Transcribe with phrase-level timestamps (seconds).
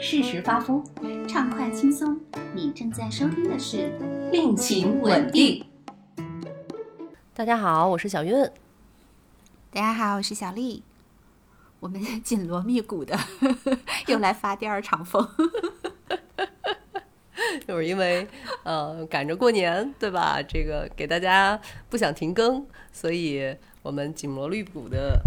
[0.00, 0.84] 适时发疯，
[1.26, 2.16] 畅快轻松。
[2.54, 3.90] 你正在收听的是
[4.30, 5.66] 《病情稳定》。
[7.34, 8.32] 大家好，我是小韵。
[9.72, 10.84] 大家好，我是小丽。
[11.80, 13.18] 我们紧锣密鼓的
[14.06, 15.28] 又来发第二场疯，
[17.66, 18.26] 就是因为
[18.62, 20.40] 呃赶着过年，对吧？
[20.40, 21.60] 这个给大家
[21.90, 25.20] 不想停更，所以我们紧锣密鼓的。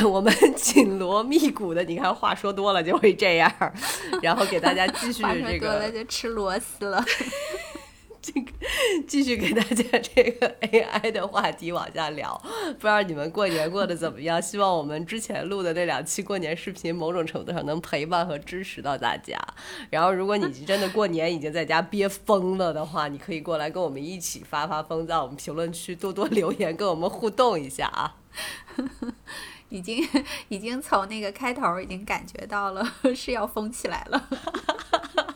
[0.08, 3.52] 我们紧锣密鼓的，你看话说多了就会这样，
[4.22, 7.04] 然后给大家继续这个，多了就吃螺丝了。
[8.26, 8.50] 这个
[9.06, 12.40] 继续给大家这个 AI 的话题往下聊，
[12.72, 14.40] 不知道你们过年过得怎么样？
[14.40, 19.38] 希望我们之前录的那两期过年视频，某种程度上能陪伴和支持到大家。
[19.90, 28.16] 然后，如果你真的过年已经在家憋疯了的话，你可以过来跟我们一起发发疯，在我们评论区多多留言，跟我们互动一下啊。
[29.74, 30.08] 已经
[30.48, 34.28] 已经从那个开头已经感觉到了 是要疯起来了。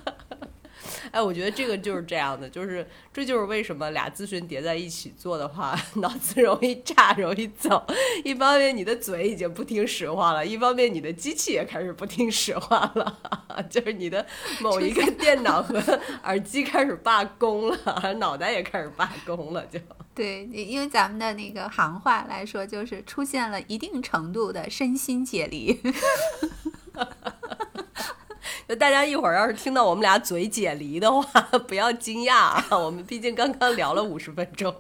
[1.11, 7.87] 哎，我觉得这个就是这样的，就是这就是为什么俩咨询叠在一起做的话， 脑子容易炸，容易走。
[8.25, 13.19] 一方面你的嘴已经不听使唤了，一方面你的机器也开始不听使唤了，
[13.71, 14.25] 就是你的
[14.61, 15.79] 某一个电脑和
[16.25, 19.79] 耳机开始罢工了，脑袋也开始罢工了，就。
[20.15, 25.81] 对，因为咱们的那个行话来说，就是出现了一定程度的身心解离。
[28.69, 32.67] 就大家一会儿要是听到我们俩嘴解离的话， 不要惊讶啊！
[32.79, 34.75] 我们毕竟刚刚聊了五十分钟，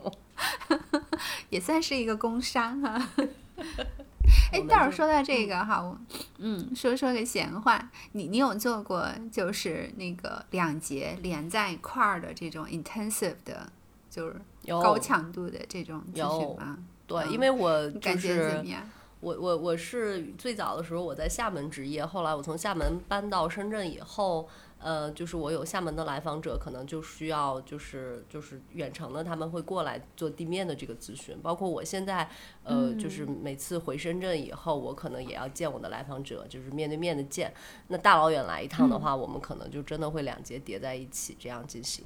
[1.49, 3.09] 也算是一个工伤哈。
[4.53, 5.99] 哎，待会儿说到这个哈，我
[6.37, 13.73] 嗯，说说个闲话，你你有做过就是那个两节连在一块儿的这种 intensive 的，
[14.11, 14.37] 就是
[14.67, 16.77] 高强度的这种咨询吗？
[17.07, 18.83] 对，因为我感觉怎么样？
[19.21, 31.37] 我我我是最早的时候我在厦门执业，后来我从厦门搬到深圳以后，呃，就是我有厦门的来访者，可能就需要就是就是远程的，他们会过来做地面的这个咨询。
[31.43, 32.31] 包括我现在，
[32.63, 37.53] 呃，就是每次回深圳以后，我可能也要见我的来访者，就是面对面的见。
[37.89, 42.05] 那大老远来一趟的话，我们可能就真的会两节叠在一起这样进行。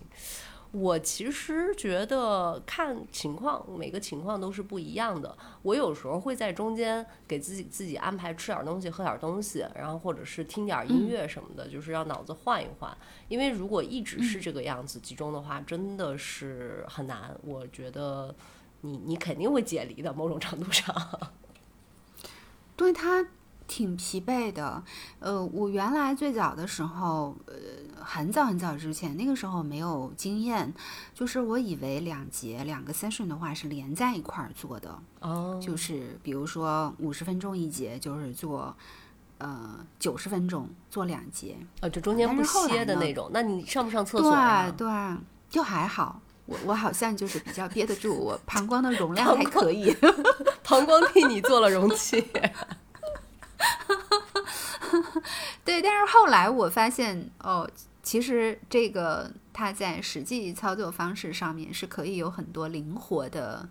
[0.72, 5.36] 我其实觉得看情况，每个情况都是不一样的。
[5.60, 12.96] 我有时候会在中间给自己自己安排吃点东西、喝点东西，然后或者是听点音乐什么的，就是让脑子换一换。
[13.28, 17.36] 因为如果一直是这个样子集中的话，真的是很难。
[17.44, 18.34] 我觉得
[18.80, 20.94] 你你肯定会解离的，某种程度上。
[22.74, 23.26] 对他。
[23.74, 24.84] 挺疲惫的，
[25.18, 27.54] 呃，我原来最早的时候，呃，
[28.04, 30.70] 很早很早之前，那个时候没有经验，
[31.14, 38.76] 就是我以为两节两个 session 的话是连在一块儿做的，哦，就是比如说五十分钟一节，就是做，
[39.38, 43.30] 呃，九十分钟做两节，呃，就中间不歇的那种。
[43.32, 44.70] 那你上不上厕所呀？
[44.76, 45.16] 对对，
[45.48, 49.96] 就还好，我我好像就是比较憋得住，我膀胱的容量 还可以，
[50.62, 52.22] 膀胱替你做了容器。
[55.64, 57.68] 对，但是后来我发现，哦，
[58.02, 63.68] 其实这个它在实际操作方式上面是可以有很多灵活的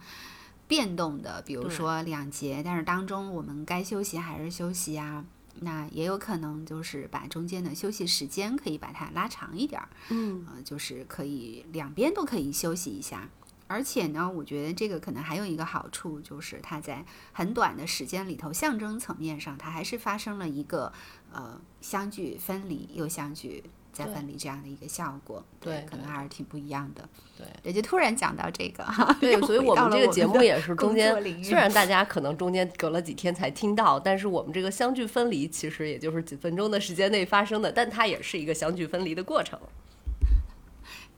[0.67, 1.41] 变动的。
[1.45, 5.25] 比如说两节，但是当中我们该休息还是休息啊。
[5.63, 13.27] 那也有可能就是把中间的休息时间可以把它拉长一点儿，嗯，呃，就是可以两边都可以休息一下。
[13.71, 20.91] 而且呢，我觉得这个可能还有一个好处，就是它在很短的时间里头，象征层面上，它还是发生了一个
[21.31, 25.43] 呃相聚分离又相聚再分离这样的一个效果。
[25.59, 27.07] 对，可能还是挺不一样的。
[27.37, 28.85] 对，也就突然讲到这个，
[29.19, 39.59] 对， 所以我们这个节目也是中间，虽然大家家可能中间隔了几天才听到，但是我们这个相聚分离其实也就是几分钟的时间内发生的，但它也是一个相聚分离的过程。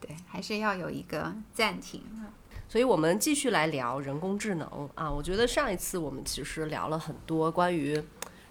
[0.00, 2.02] 对，还是要有一个暂停。
[2.74, 5.08] 所以我们继续来聊人工智能啊！
[5.08, 7.92] 我觉得上一次我们其实聊了很多关于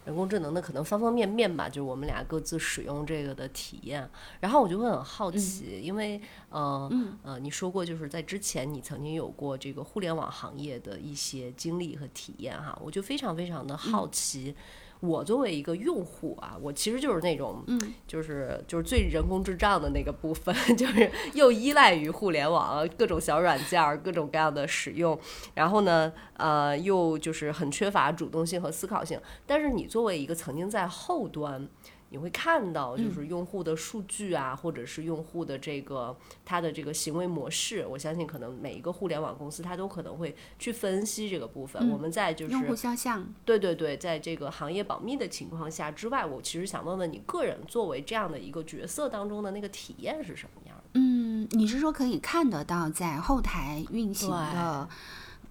[0.06, 4.10] 人工智能的可能方方面面吧，就是我们俩各自使用这个的体验。
[4.40, 6.90] 然后我就会很好奇，因为呃
[7.22, 14.56] 呃，你说过就是在之前你曾经有过这个互联网行业的一些经历和体验哈，我就非常非常的好奇。
[15.06, 17.78] 我作为一个用户啊，我其实就是那种，嗯，
[18.08, 25.20] 就是就是最人工智障的那个部分， 就是又依赖于互联网各种小软件儿，各种各样的使用，
[25.56, 29.20] 然后呢，呃，又就是很缺乏主动性和思考性。
[29.46, 31.68] 但是你作为一个曾经在后端。
[32.14, 36.16] 你会看到嗯就是用户的数据啊，或者是用户的这个
[36.46, 41.82] 他的这个行为模式，我相信可能每一个互联网公司它都可能会去分析这个部分。
[41.82, 50.84] 嗯我们在就是用户肖像，对对对，在这个行业保密的情况下之外，我其实想问问你个人作为这样的一个角色当中的那个体验是什么样的？
[50.94, 54.88] 嗯，你是说可以看得到在后台运行的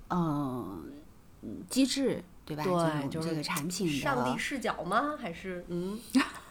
[0.06, 0.79] 呃
[1.43, 2.62] 嗯机制对吧？
[2.62, 5.17] 对就是这个产品的上帝视角吗？
[5.20, 5.99] 还是嗯？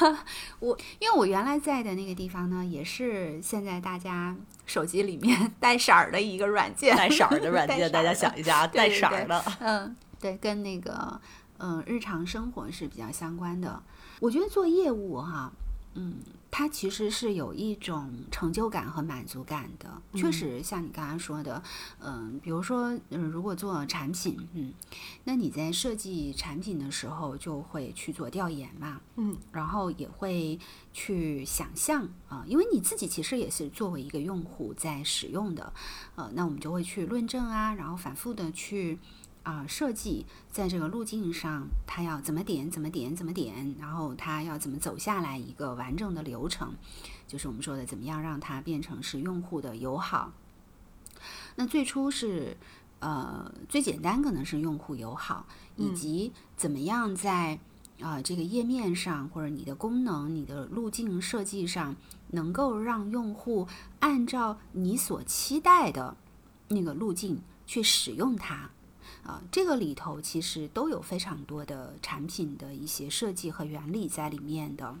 [0.98, 9.44] 因为我原来在的那个地方呢，也是现在大家手机里面 带色儿的一个软件，带色儿的软件，大家想一下啊， 带色儿的。
[9.60, 11.20] 嗯，对，跟那个
[11.58, 13.82] 嗯日常生活是比较相关的。
[14.20, 15.52] 我觉得做业务哈，
[15.94, 16.14] 嗯，
[16.50, 20.02] 它其实是有一种成就感和满足感的。
[20.14, 21.62] 确实，像你刚刚说的，
[22.00, 24.72] 嗯，比如说，嗯，如果做产品，嗯，
[25.24, 30.58] 那你在设计产品的时候就会去做调研嘛，嗯，然后也会
[30.92, 35.72] 去想象啊、因为你自己其实也是作为一个用户在使用的，
[36.14, 38.98] 呃，那我们就会去论证啊，然后反复的去。
[39.46, 46.74] 啊、设计在这个路径上，它要怎么点，怎么点，怎么点，然后它要怎么走下来一个完整的流程，
[47.28, 50.32] 就是我们说的怎么样让它变成是用户的友好。
[51.54, 52.56] 那最初是
[52.98, 55.46] 呃最简单可能是用户友好，
[55.76, 57.60] 以及怎么样在
[58.00, 61.94] 啊、这个页面上或者你的功能、你的路径设计上，
[62.32, 63.68] 能够让用户
[64.00, 66.16] 按照你所期待的
[66.66, 68.70] 那个路径去使用它。
[69.26, 74.94] 啊，这个里头其实都有非常多的产品的一些设计和原理在里面的。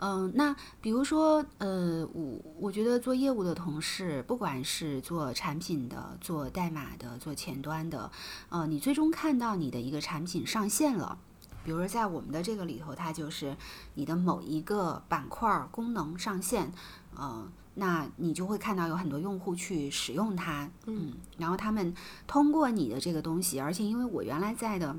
[0.00, 8.08] 嗯，那比如说，呃，我我觉得做业务的同事，不管是做产品的、做代码的、做前端的，
[8.48, 11.18] 呃，你最终看到你的一个产品上线了，
[11.64, 13.56] 比如说在我们的这个里头，它就是
[13.94, 16.72] 你的某一个板块功能上线，
[17.16, 21.94] 呃，那你就会看到有很多用户去使用它，嗯，然后他们
[22.26, 24.96] 通过你的这个东西，而且因为我原来在的，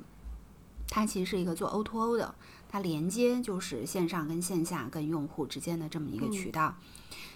[0.88, 2.34] 它其实是一个做 O to O 的，
[2.70, 6.76] 它连接就是线上跟线下跟用户之间的这么一个渠道。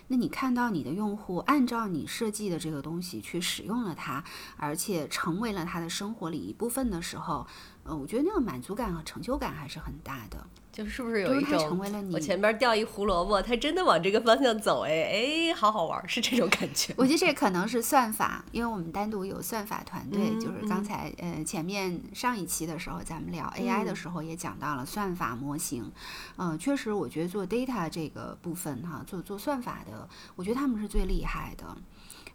[0.08, 4.24] 那你看到你的用户按照你设计的这个东西去使用了它，
[4.58, 7.48] 而且成为了他的生活里一部分的时候，
[7.84, 10.46] 呃，我觉得那个满足感和成就感还是很大的。
[10.74, 16.92] 就是不是有一种成为了你我前边掉一胡萝卜，它真的往这个方向走，哎哎，好好玩儿，是这种感觉。
[16.98, 25.92] 我觉得这可能是算法，因为我们单独有算法团队，嗯就是刚才呃前面上一期的时候咱们聊 AI 的时候也讲到了算法法模型，
[26.36, 31.78] 呃，确实我觉得做 data 这个部分哈，做做算法的，我觉得他们是最厉害的，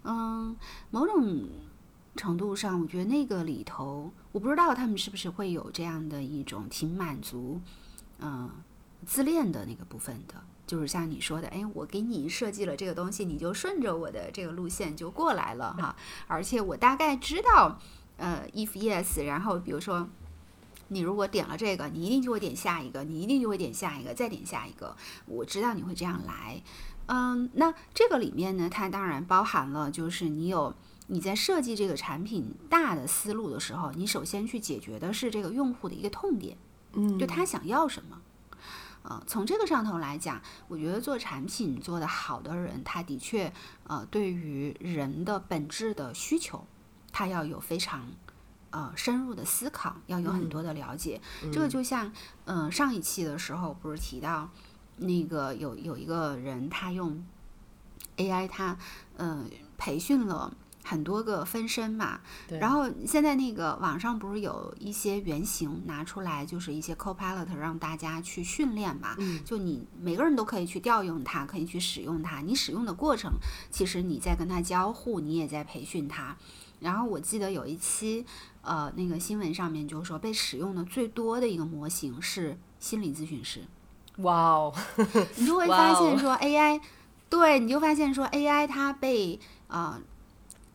[0.04, 0.56] 嗯，
[0.90, 1.48] 某种。
[2.16, 7.60] 程度上，我觉得那个里头，我不知道他们是不是会有这样的一种挺满足，
[8.18, 8.50] 嗯、
[9.06, 10.34] 自恋的那个部分的，
[10.66, 15.94] 就是像你说的，哎，我给你设计了这个东西，你就顺着我的这个路线就过来了哈。
[16.26, 17.78] 而且我大概知道，
[18.16, 20.08] 呃，if yes，然后比如说。
[20.88, 24.96] 你如果点了这个，你一定就会点下一个，你一定就会点下一个，再点下一个。
[25.26, 26.62] 我知道你会这样来，
[27.06, 30.74] 嗯，那这个里面呢，它当然包含了，就是你有
[31.06, 36.56] 你在设计这个产品大的思路的时候，你首先去解决的是这个用户的一个痛点，
[36.92, 38.20] 嗯就他想要什么。
[39.02, 43.50] 呃，从这个上头来讲，我觉得做产品做得好的人，他的确
[43.84, 46.66] 呃，对于人的本质的需求，
[47.10, 48.06] 他要有非常
[48.70, 51.20] 呃深入的思考，要有很多的了解。
[51.52, 52.12] 这个就像
[52.44, 54.50] 嗯、呃上一期的时候不是提到
[54.96, 57.24] 那个有有一个人他用
[58.16, 58.76] AI 他
[59.16, 59.44] 呃
[59.76, 60.52] 培训了。
[60.84, 69.14] 很多个分身嘛，然后现在那个网上不是有一些原型拿出来，就是一些 Copilot 让大家去训练嘛。
[69.18, 72.40] 嗯就你每个人都可以去调用它，可以去使用它。
[72.40, 73.34] 你使用的过程，
[73.70, 76.34] 其实你在跟它交互，你也在培训它。
[76.80, 78.24] 然后我记得有一期，
[78.62, 83.62] 呃，那个新闻上面就说被使用的最多的一个模型是心理咨询师。
[84.18, 84.74] 哇哦，
[85.36, 86.80] 你就会发现说 AI，
[87.28, 90.00] 对，你就发现说 AI 它被呃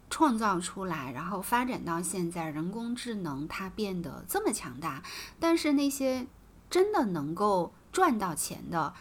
[0.10, 5.03] 创造出来，然后发展到现在，人工智能它变得这么强大，
[5.39, 6.27] 但是那些
[6.69, 8.93] 真的能够赚到钱的，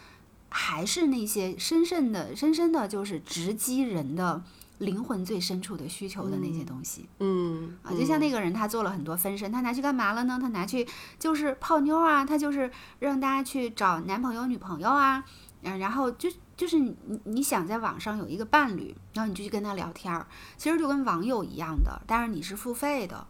[0.49, 4.43] 还是那些深深的、深深的，就是直击人的
[4.83, 7.09] 灵魂最深处的需求的那些东西。
[7.21, 10.39] 嗯啊，就像那个人，他做了很多分身，他拿去干嘛了呢？
[10.41, 10.87] 他拿去
[11.19, 15.25] 就是泡妞啊，他就是让大家去找男朋友、女朋友啊，
[15.63, 23.27] 嗯，然后就就是你你想在网上有一个伴侣，然后你就去跟他聊天儿，其实就跟网友一样的，但是你是付费的，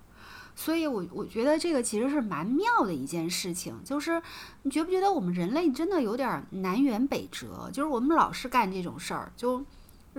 [0.57, 4.21] 所以我我觉得这个其实是蛮妙的一件事情，就是
[4.63, 7.71] 你觉不觉得我们人类真的有点南辕北辙？
[7.73, 9.65] 就是我们老是干这种事儿，就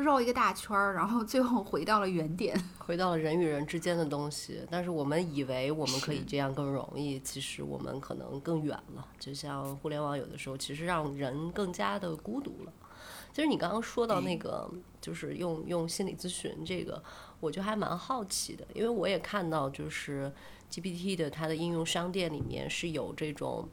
[0.02, 2.60] 绕一个大圈儿，然后最后回到了原点。
[2.80, 9.08] 回到了人与人之间的东西，但是我们以为我们可以这样更容易，其实我们可能更远了。
[9.20, 12.74] 就像互联网有的时候，其实让人更加的孤独了。
[13.32, 14.70] 其实你刚刚说到那个，
[15.00, 17.02] 就是用用心理咨询这个，
[17.40, 20.32] 我就还蛮好奇的，因为我也看到就是
[20.70, 23.68] GPT 的它的应用商店里面是有这种，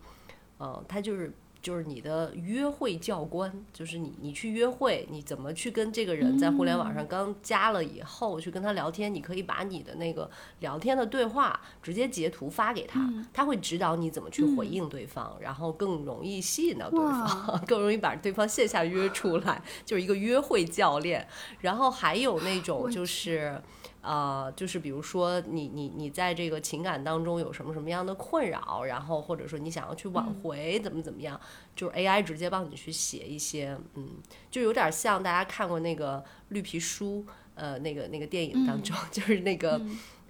[0.59, 13.01] 呃，它就是就是你的约会教官，就是你你去约会，你怎么去跟这个人在互联网上刚加了以后去跟他聊天，你可以把你的那个聊天的对话直接截图发给他，
[13.33, 21.27] 他会指导你怎么去回应对方，然后更容易吸引到对方， 更容易把对方线下约出来，就是一个约会教练。
[21.61, 23.61] 然后还有那种就是。
[24.03, 31.39] 呃，就是比如说你你你在这个情感当中有什么什么样的困扰，然后或者说你想要去挽回，怎么怎么样，
[31.77, 34.09] 就是 AI 直接帮你去写一些，嗯，
[34.51, 39.81] 就有点像大家看过那个绿皮书，呃，那个那个电影当中， 就是那个。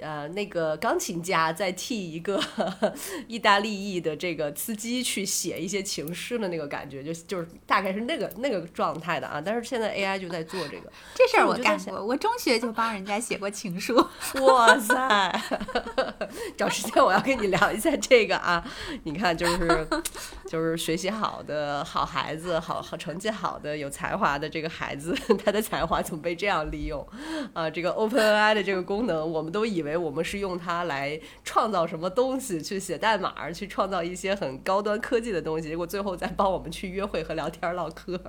[0.01, 2.41] 呃，那个钢琴家在替一个
[3.29, 9.43] 意大利裔的这个司机去写一些情诗的那个感觉，就就是大概是那个那个状态的啊。
[9.45, 13.95] 但是现在 AI 就在做这个， 这事儿我干过，我中学就帮人家写过情书。
[14.47, 15.41] 哇塞！
[16.57, 18.65] 找时间我要跟你聊一下这个啊。
[19.05, 19.87] 你看，就是
[20.49, 25.15] 就是学习好的好孩子，好好成绩好的有才华的这个孩子，
[25.45, 27.07] 他的才华怎么被这样利用？
[27.53, 38.21] 啊，这个 OpenAI 的这个功能，我们都以为我们是用它来创造什么东西，去写代码，去创造一些很高端科技的东西，结果最后再帮我们去约会和聊天唠嗑。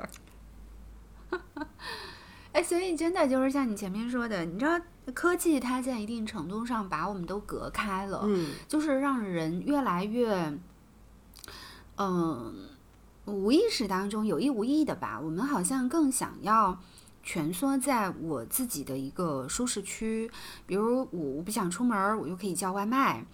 [2.51, 4.77] 哎，所以真的就是像你前面说的，你知道
[5.13, 10.53] 科技它在一定程度上把我们都隔开了，嗯就是让人越来越，
[11.97, 12.67] 嗯、
[13.25, 16.77] 无意识当中有意无意的吧，我们好像更想要
[17.23, 20.29] 蜷缩在我自己的一个舒适区，
[20.65, 23.25] 比如我我不想出门儿，我就可以叫外卖。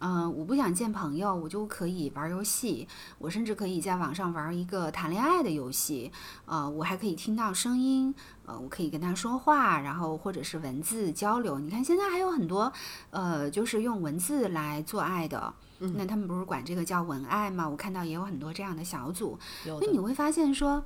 [0.00, 2.86] 嗯、我不想见朋友，我就可以玩儿游戏。
[3.18, 6.12] 我甚至可以在网上玩儿一个谈恋爱的游戏，
[6.44, 11.58] 呃，我还可以听到声音，呃，我可以跟他说话，然后或者是文字交流。
[11.58, 12.70] 你看现在还有很多，
[13.10, 17.66] 呃，就是用文字来做爱的，那他们不是管这个叫文爱吗？
[17.66, 20.84] 我看到也有很多这样的小组，有的所以你会发现说，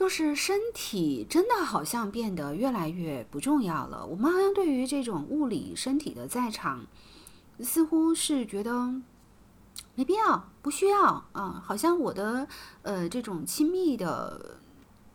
[0.00, 4.06] 就是身体真的好像变得越来越不重要了。
[4.06, 6.86] 我们好像对于这种物理身体的在场，
[7.60, 8.94] 似乎是觉得
[9.94, 12.48] 没必要，不需要啊、好像我的
[12.80, 14.56] 呃这种亲密的。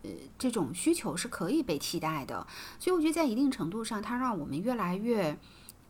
[0.04, 2.46] 呃，这种需求是可以被替代的，
[2.77, 5.36] 所以我觉得在一定程度上，它让我们越来越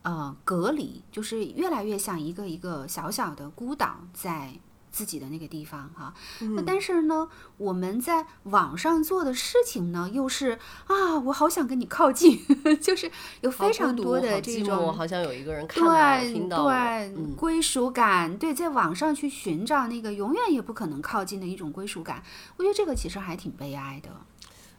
[0.00, 4.58] 呃隔离，就是越来越像一个一个小小的孤岛，在
[4.96, 6.14] 自己的那个地方哈。
[6.56, 12.40] 那但是呢，我们在网上做的事情呢，又是啊，我好想跟你靠近，
[12.80, 13.10] 就是
[13.42, 16.74] 有非常多的这种我好像有一个人看到，对听到，对、
[17.14, 22.22] 嗯，归属感，对，在网上去寻找那个永远也不可能靠近的一种归属感，
[22.56, 24.08] 我觉得这个其实还挺悲哀的。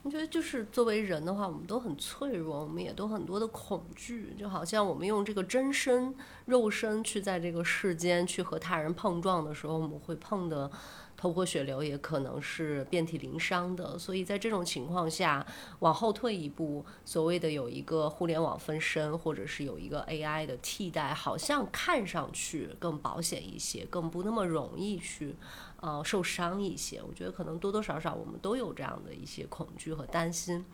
[0.08, 10.72] 我觉得就是作为人的话，我们都很脆弱，我们也都很多的恐惧，就好像我们用这个真身、肉身去在这个世间去和他人碰撞的时候，我们会碰的
[11.18, 14.00] 头破血流，也可能是遍体鳞伤的。
[14.00, 15.46] 所以在这种情况下，
[15.80, 25.36] 往后退一步，所谓的有一个互联网分身，或者是有一个 AI 的替代，好像看上去更保险一些，更不那么容易去
[25.82, 27.02] 呃受伤一些。
[27.02, 30.66] 我觉得可能多多少少我们都有这样的一些恐惧和担心，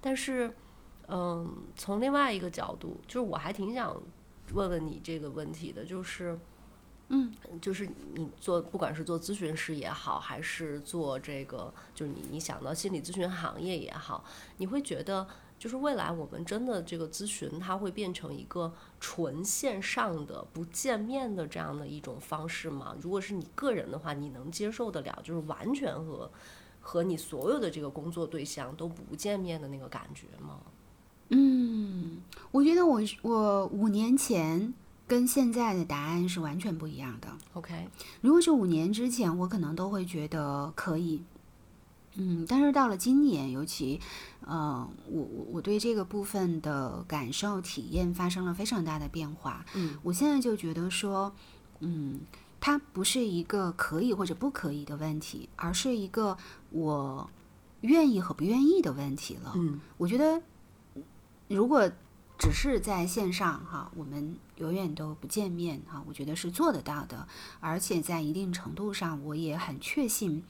[0.00, 0.54] 但是
[1.08, 4.00] 嗯，从另外一个角度，就是我还挺想
[4.52, 6.38] 问问你这个问题的，就是。
[7.10, 14.22] 嗯，就是你做，不管是做咨询师也好，还是做这个，就是你你想到心理咨询行业也好，
[14.58, 15.26] 你会觉得，
[15.58, 22.94] 就是未来我们真的这个咨询，它会变成一个纯线上的、不见面的这样的一种方式吗？
[23.00, 26.30] 如果是你个人的话，你能接受得了，就是完全和
[26.80, 30.60] 和你所有的这个工作对象都不见面的那个感觉吗？
[31.30, 34.72] 嗯，我觉得我我五年前
[35.06, 37.28] 跟现在的答案是完全不一样的。
[37.52, 37.88] OK，
[38.22, 41.22] 如果是五年之前，我可能都会觉得可以，
[42.20, 44.00] 嗯，但是到了今年，尤其，
[44.40, 49.64] 呃，我我我对这个部分的感受体验发生了非常大的变化。
[49.74, 51.32] 嗯，我现在就觉得说，
[51.78, 52.20] 嗯，
[52.60, 56.36] 它不是一个可以或者不可以的问题，而是一个
[56.70, 57.30] 我
[57.82, 59.52] 愿意和不愿意的问题了。
[59.54, 60.42] 嗯我觉得，
[61.46, 61.88] 如果
[62.36, 67.28] 只是在线上哈，我们永远都不见面哈，我觉得是做得到的，
[67.60, 70.42] 而且在一定程度上，我也很确信，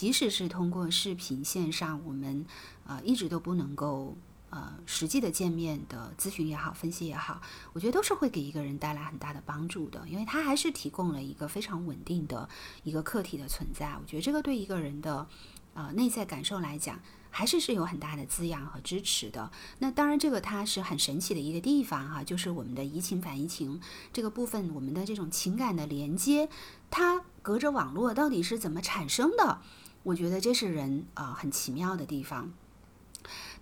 [0.00, 2.46] 即使是通过视频线上，我们
[2.86, 4.16] 呃一直都不能够
[4.48, 7.42] 呃实际的见面的咨询也好，分析也好，
[7.74, 12.48] 我觉得都是会给一个人带来很大的帮助的，因为它还是提供了一个非常稳定的
[12.82, 13.94] 一个客体的存在。
[14.00, 15.26] 我觉得这个对一个人的
[15.74, 16.98] 呃内在感受来讲。
[17.32, 19.52] 还是是有很大的滋养和支持的。
[19.78, 23.80] 那当然，这个它是很神奇的一个地方哈，就是我们的移情反移情
[24.12, 26.48] 这个部分，我们的这种情感的连接，
[26.90, 29.62] 它隔着网络到底是怎么产生的？
[30.02, 32.52] 我觉得这是人啊很奇妙的地方。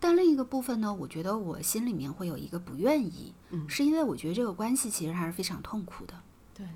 [0.00, 6.14] 但另一个部分呢，我觉得我心里面会有一个不愿意，嗯，是因为我觉得这个关系其实还是非常痛苦的。
[6.54, 6.66] 对，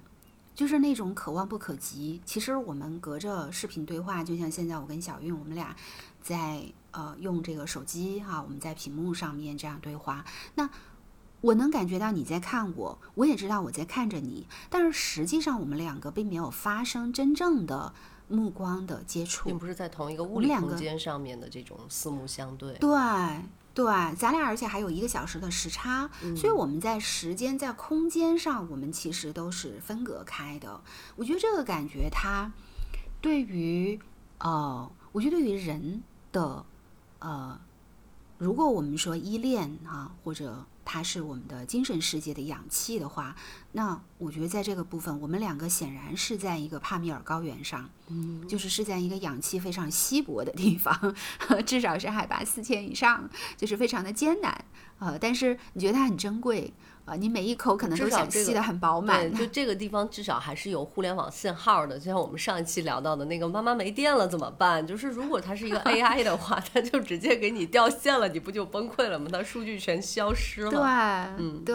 [0.55, 2.21] 就是那种可望不可及。
[2.25, 5.75] 其实我们隔着视频对话，就像现在我跟小韵，我们俩
[6.21, 6.73] 在。
[6.95, 10.27] 呃，用这个手机哈，我们在屏幕上面这样对话，
[10.57, 10.69] 那
[11.41, 17.95] 我能感觉到你在看我，我也知道我在看着你，但是实际上我们两个并没有发生真正的
[18.29, 22.75] 目光的接触，并不是在同一个物理空间上面的这种四目相对。
[22.75, 22.91] 对
[23.75, 23.85] 对，
[24.17, 30.81] 咱俩而且还有一个小时的时差，所以我们在时间在空间上，我们其实都是分隔开的。
[31.17, 32.53] 我觉得这个感觉，它
[33.21, 33.99] 对于
[34.39, 36.65] 呃，我觉得对于人的。
[37.25, 37.57] 呃，
[38.37, 43.35] 如果我们说依恋啊，或者它是我们的精神世界的氧气的话，
[43.73, 51.15] 那我觉得在这个部分，我们两个显然是在一个帕米尔高原上，嗯，就是是在一个氧气非常稀薄的地方，
[51.67, 54.65] 至少是海拔四千以上，就是非常的艰难。
[54.99, 56.73] 呃，但是你觉得它很珍贵。
[57.05, 59.33] 啊，你每一口可能都想吸的很饱满。
[59.35, 64.87] 就这个地方至少还是有互联网信号的，就像我们上一期聊到的那个妈妈没电了怎么办？
[64.87, 69.29] 就是如果它是一个 AI 的话， 它就直接给你掉线了，你不就崩溃了吗？
[69.33, 70.71] 它数据全消失了。
[70.71, 71.75] 对，嗯，对，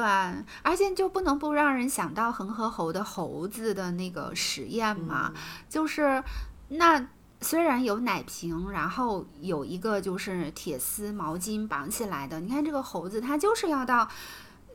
[0.64, 5.34] 而且就不能不让人想到恒河猴的猴子的那个实验嘛，
[5.68, 6.24] 就是
[6.70, 7.06] 那
[7.42, 14.08] 虽然有奶瓶，然后有一个就是铁丝毛巾绑起来的，你看这个猴子它就是要到。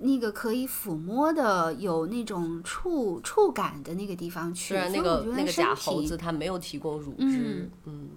[0.04, 8.10] 那个可以抚摸的、有那种触触感的那个地方去，那个那个假猴子它没有提供乳汁，嗯，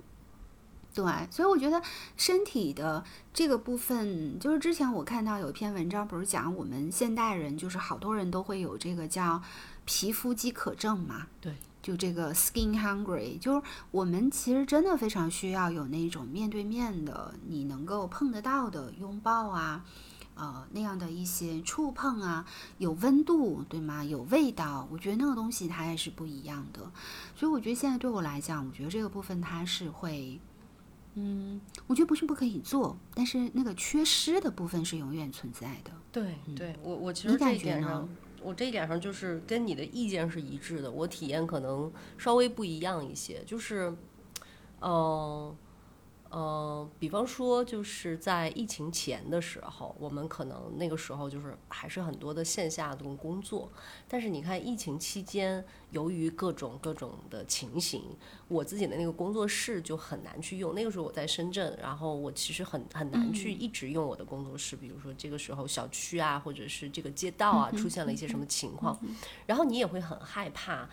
[0.93, 1.79] 对，所以我觉得
[2.17, 9.39] 身体的这个部分，就是之前我看到有一篇文章，不是讲我们现代人，就是好多人都会有这个叫
[9.85, 19.85] 皮肤饥渴症嘛，对，就这个 skin hungry，就是我们其实真的非常需要有那种面对面的，你能够碰得到的拥抱啊。
[20.35, 22.45] 呃，那样的一些触碰啊，
[22.77, 24.03] 有温度，对吗？
[24.03, 26.91] 有味道，我觉得那个东西它也是不一样的。
[27.35, 30.37] 所以我觉得现在对我来讲，我觉得这个部分它是会，
[31.13, 35.91] 嗯，我觉得不是不可以做，但是那个缺失的部分是永远存在的。
[36.11, 38.07] 对，对我我其实这一点上，
[38.41, 40.91] 我这一点上就是跟你的意见是一致的。
[40.91, 43.95] 我体验可能稍微不一样一些，就是，
[44.81, 45.55] 嗯。
[46.37, 53.71] 嗯，比方说，就是在疫情前的时候，我们可能那个时候就是还是很多的线下的工作。
[54.05, 58.03] 但是你看，疫情期间，由于各种各种的情形，
[58.49, 60.75] 我自己的那个工作室就很难去用。
[60.75, 64.75] 那个时候我在深圳，然后我其实很很难去一直用我的工作室。
[64.75, 68.99] 比如说这个时候小区啊，或者是这个街道啊，出现了一些什么情况，
[69.45, 70.89] 然后你也会很害怕，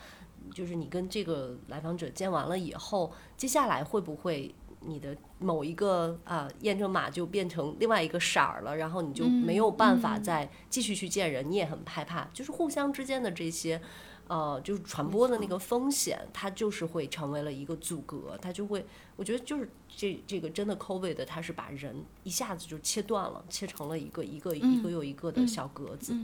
[0.53, 4.55] 就是你跟这个来访者见完了以后，接下来会不会？
[4.85, 13.81] 你的某一个啊验证码就变成另外一个色儿了，然后你就没有办法再继续去见人，你也很害怕，就是互相之间的这些，
[14.27, 26.15] 呃，就是传播的那个风险，它就是会成为了一个阻隔，它就会，我觉得就是这这个真的 COVID，它是把人一下子就切断了，切成了一个一个一个又一个的小格子，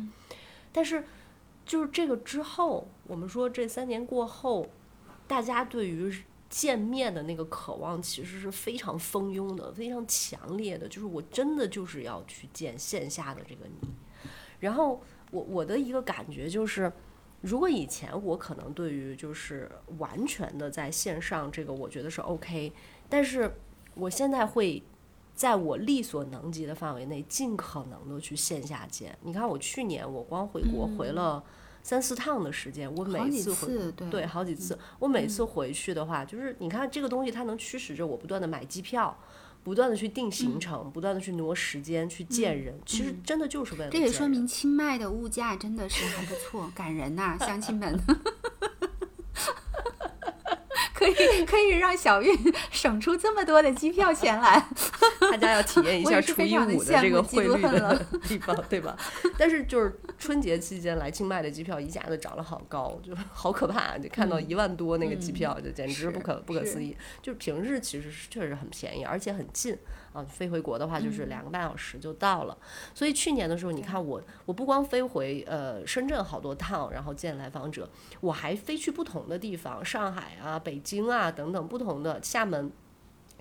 [0.72, 1.04] 但是
[1.66, 4.68] 就是这个之后，我们说这三年过后，
[5.28, 6.24] 大家对于。
[6.50, 13.88] 见面的那个渴望其实是非常蜂拥的，非常强烈的，就是我真的就是要去见线下的这个你。
[14.60, 16.92] 然后我我的一个感觉就是，
[17.42, 22.74] 如果以前我可能对于就是完全的在线上这个我觉得是 OK，
[23.08, 23.54] 但是
[23.94, 24.82] 我现在会
[25.36, 29.16] 在我力所能及的范围内尽可能的去线下见。
[29.22, 31.44] 你看我去年我光回国回了。
[31.82, 39.18] 三四趟的时间，我每次回对好几次，我每次回去的话，就是你看这个东西，它能驱使着我不断的买机票，
[39.64, 42.80] 不断的去定行程，不断的去挪时间去见人。
[42.86, 48.00] 其实真的就是为了这也说明清迈的物价真的是还不错，感人呐，乡亲们。
[51.00, 52.36] 可以可以让小运
[52.72, 54.68] 省出这么多的机票钱来。
[55.32, 58.98] 大家要体验一下初一五的这个汇率的 地方，对吧？
[59.38, 66.96] 但是就是春节期间来清迈的机票一下子涨了好高，就好可怕，就看到一万多那个机票，就简直不可不可思议。
[67.22, 69.78] 就是平日其实是确实很便宜，而且很近
[70.14, 72.58] 啊，飞回国的话就是两个半小时就到了。
[72.94, 77.90] 所以去年的时候，你看我我不光飞回呃深圳好多趟，然后见来访者，
[78.22, 82.72] 我还飞去不同的地方，上海啊、北京啊等等不同的厦门。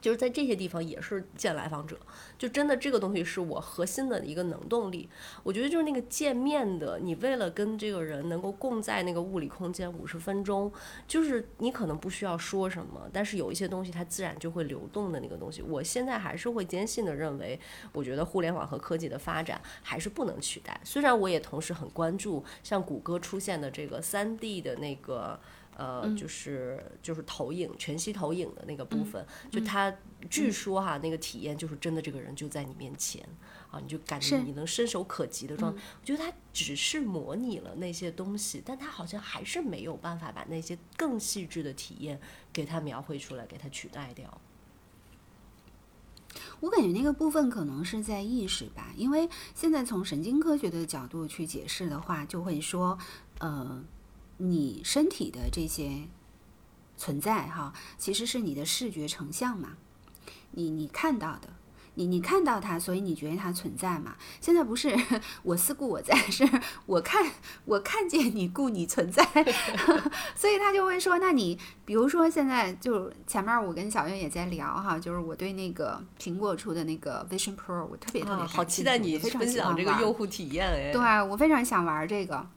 [0.00, 1.98] 就是在这些地方也是见来访者，
[2.38, 5.08] 就真的这个东西是我核心的一个能动力。
[5.42, 10.72] 我觉得就是那个见面的，你为了跟这个人能够共在那个物理空间五十分钟，
[11.06, 15.62] 就是你可能不需要说什么，但是有一些东西它自然就会流动的那个东西。
[15.62, 17.58] 我现在还是会坚信的认为，
[17.92, 20.80] 我觉得互联网和科技的发展还是不能取代。
[20.84, 25.38] 虽然我也同时很关注像谷歌出现的这个三 D 的那个。
[25.78, 29.94] 呃，就是就是投影全息投影的那个部分，就他
[30.28, 33.24] 据说哈，那个体验就是真的，这个人就在你面前
[33.70, 35.80] 啊，你就感觉你能伸手可及的状态。
[36.00, 42.20] 我觉得他只是模拟了那些东西，但他好像还是没有办法把那些更细致的体验
[42.52, 44.40] 给它描绘出来，给它取代掉。
[46.58, 52.98] 我感觉那个部分可能是在意识吧，因为现在从神经科学的角度去解释的话，就会说，
[53.38, 53.84] 呃。
[54.38, 56.08] 你身体的这些
[56.96, 59.76] 存在，哈，其实是你的视觉成像嘛？
[60.52, 61.48] 你你看到的，
[61.94, 64.16] 你你看到它，所以你觉得它存在嘛？
[64.40, 64.96] 现在不是
[65.42, 66.48] 我思故我在，是
[66.86, 67.30] 我看
[67.64, 69.22] 我看见你故你存在，
[70.34, 82.48] 所以他就会说，那你比如说现在就前面我跟小月也在聊哈，就是我对那个苹果出的那个 Vision Pro，我特别特别好期待你分享这个用户体验哎，对我非常想玩这个。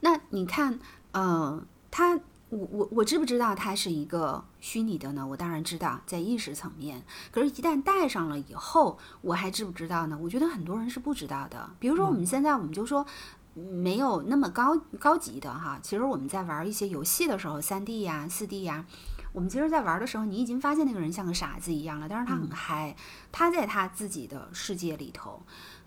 [0.00, 0.78] 那你看，
[1.12, 5.26] 呃，他，我我我知不知道它是一个虚拟的呢？
[5.26, 7.04] 我当然知道，在意识层面。
[7.30, 10.18] 可是，一旦戴上了以后，我还知不知道呢？
[10.20, 11.70] 我觉得很多人是不知道的。
[11.78, 13.06] 比如说，我们现在我们就说
[13.54, 15.78] 没有那么高高级的哈。
[15.82, 18.86] 其实我们在玩一些游戏的时候，三 D 呀、四 D 呀，
[19.32, 22.08] 我们其实，在玩的时候，你已经发现那个人像个傻子一样了。
[22.08, 22.96] 但是他很嗨，
[23.30, 25.42] 他在他自己的世界里头，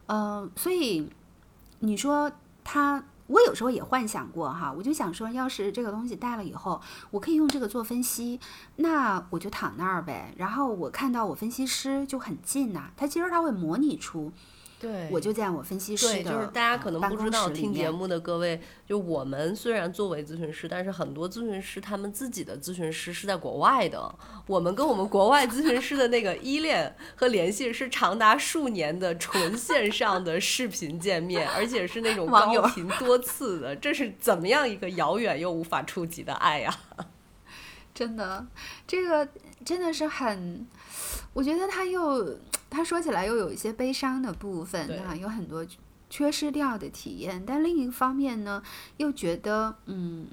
[0.05, 1.09] 嗯，所以
[1.79, 2.31] 你说
[2.63, 3.03] 他。
[3.33, 8.39] 我有时候也幻想过哈，我就想说，要是这个东西戴了以后，我可以用这个做分析，
[8.75, 10.35] 那我就躺那儿呗。
[10.37, 14.31] 然后我看到我分析师就很近呐，他其实他会模拟出。
[14.83, 24.13] 对，我就在我分析师的就是大家可能不知道，听节目的各位，就我们虽然作为咨询师，但是很多咨询师他们自己的咨询师是在国外的。
[24.45, 33.73] 我们跟我们国外咨询师的那个依恋和联系是长达数年的纯线上的视频见面，而且是那种高频多次的。
[33.77, 36.77] 这是怎么样一个遥远又无法触及的爱呀？
[37.95, 38.45] 真的，
[38.85, 39.25] 这个
[39.63, 40.67] 真的是很，
[41.31, 42.37] 我觉得他又。
[42.73, 45.65] 他说起来又有一些悲伤的部分啊，有很多
[46.09, 47.43] 缺失掉的体验。
[47.45, 48.61] 但另一方面呢，
[48.97, 50.27] 又觉得，嗯，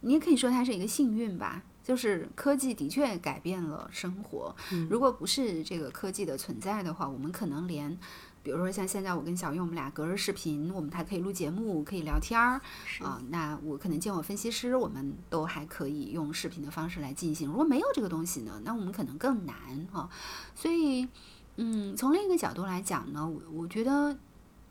[0.00, 1.62] 你也可以说它是一个幸运吧。
[1.84, 4.56] 就是科技的确改变了生活。
[4.88, 7.98] 如果不是这个科技的存在的话，我们可能连。
[8.42, 12.58] 比如说像现在我跟小玉，我们俩隔着视频，我们还可以录节目，可以聊天儿
[13.02, 13.20] 啊。
[13.28, 17.50] 那我可能见我分析师，我们都还可以用视频的方式来进行。
[17.50, 19.54] 如果没有这个东西呢，那我们可能更难
[19.92, 20.08] 哈。
[20.54, 21.06] 所以。
[21.56, 24.16] 嗯，从另一个角度来讲呢，我我觉得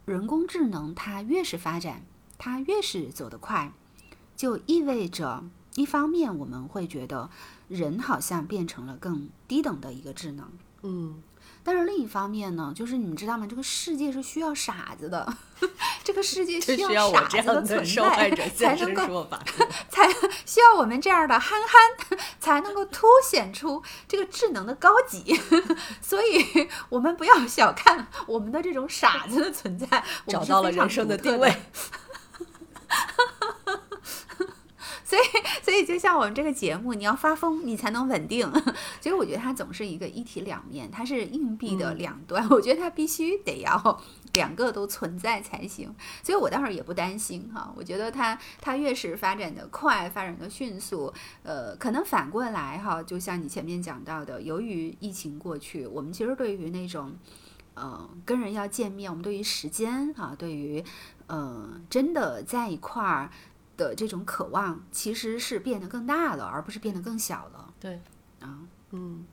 [0.05, 2.03] 人工智能它越是发展，
[2.37, 3.71] 它越是走得快，
[4.35, 5.43] 就意味着
[5.75, 7.29] 一方面我们会觉得
[7.67, 10.49] 人好像变成了更低等的一个智能。
[10.81, 11.21] 嗯。
[11.63, 13.47] 但是另一方面呢，就是你们知道吗？
[13.49, 15.33] 这个世界是需要傻子的，
[16.03, 19.27] 这个世界需要傻子的存在才能够，
[19.89, 20.07] 才
[20.45, 25.39] 需要我们这样的憨憨才能够凸显出这个智能的高级。
[26.01, 31.55] 所以，我们不要小看我们的这种傻子的存在，找到了人生的定位。
[35.05, 35.21] 所以，
[35.61, 38.49] 所以就像我们这个节目，你要发疯，你才能稳定。
[39.01, 42.47] 所以我觉得它总是一个一体两面，它是硬币的两端。
[42.49, 44.01] 我觉得它必须得要
[44.33, 45.93] 两个都存在才行。
[46.23, 47.73] 所以我倒是也不担心哈。
[47.75, 51.13] 我觉得它它越是发展的快，发展的迅速，
[51.43, 57.13] 呃，可能反过来哈，就像你前面讲到的，由于疫情过去，我们其实对于那种
[57.73, 60.83] 呃跟人要见面，我们对于时间啊，对于
[61.27, 63.29] 呃真的在一块儿。
[63.83, 67.73] 的这种渴望其实是变得更大了，而不是变得更小了。
[67.79, 67.99] 对，
[68.39, 68.59] 啊，
[68.91, 69.25] 嗯，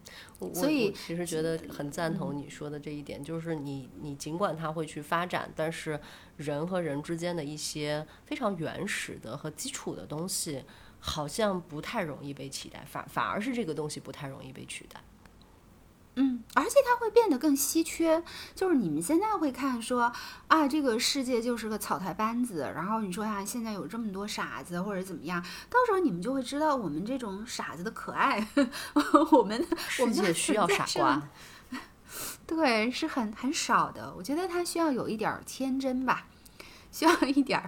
[0.55, 6.01] 所以其实觉得很赞同你说的这一点，就是你你尽管它会去发展，但是
[6.37, 10.65] 人和人之间的一些非常原始的和基础的东西，
[10.99, 15.01] 好像不太容易被取代，反反而是这个东西不太容易被取代。
[16.17, 18.23] 嗯，而且它会变得更稀缺。
[18.55, 20.13] 就是你们现在会看说
[20.49, 29.65] 啊，这个世界就是个草台班子，然后你说呀，现在有这么多傻子或者怎么样，到时候你们就会知道我们这种傻子的可爱，我 们
[30.01, 31.23] 我们世界需要傻瓜。
[32.45, 34.13] 对，是很很少的。
[34.17, 36.27] 我觉得他需要有一点天真吧，
[36.91, 37.63] 需要一点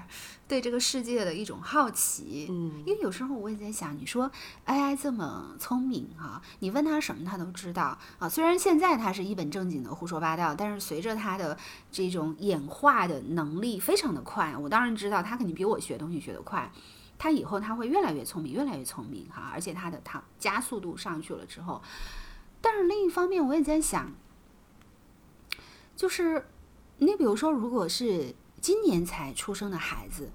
[0.52, 2.46] 对这个世界的一种好奇。
[2.50, 4.30] 嗯，因为有时候我也在想，你说
[4.66, 8.28] AI 这么聪明啊，你问他什么他都知道啊。
[8.28, 11.56] 虽然现在他是一本正经的胡说八道，但是随着他的
[11.90, 16.70] 这种演化的能力非常的快，我当然知道他肯定比我学东西学得快。
[17.18, 21.80] 他以后他会越来越聪明，越来越聪明哈，而且他的他加速度上去了之后，
[22.60, 24.12] 但是另一方面我也在想。
[25.96, 26.46] 就是
[26.98, 30.30] 你比如说，如果是今年才出生的孩子，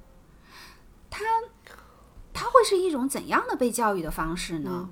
[1.09, 1.23] 他
[2.33, 4.89] 他会是一种怎样的被教育的方式呢？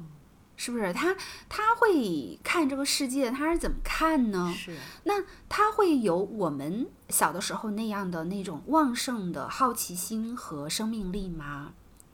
[0.57, 1.13] 是不是他
[1.49, 4.53] 他会看这个世界，他是怎么看呢？
[4.55, 4.77] 是。
[5.03, 11.73] 那他会有我们小的时候那样的那种旺盛的好奇心和生命力吗？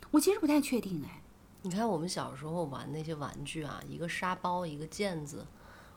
[0.10, 1.22] 我其实不太确定哎。
[1.62, 5.46] 你看我们小时候玩那些玩具啊，一个沙包，一个毽子。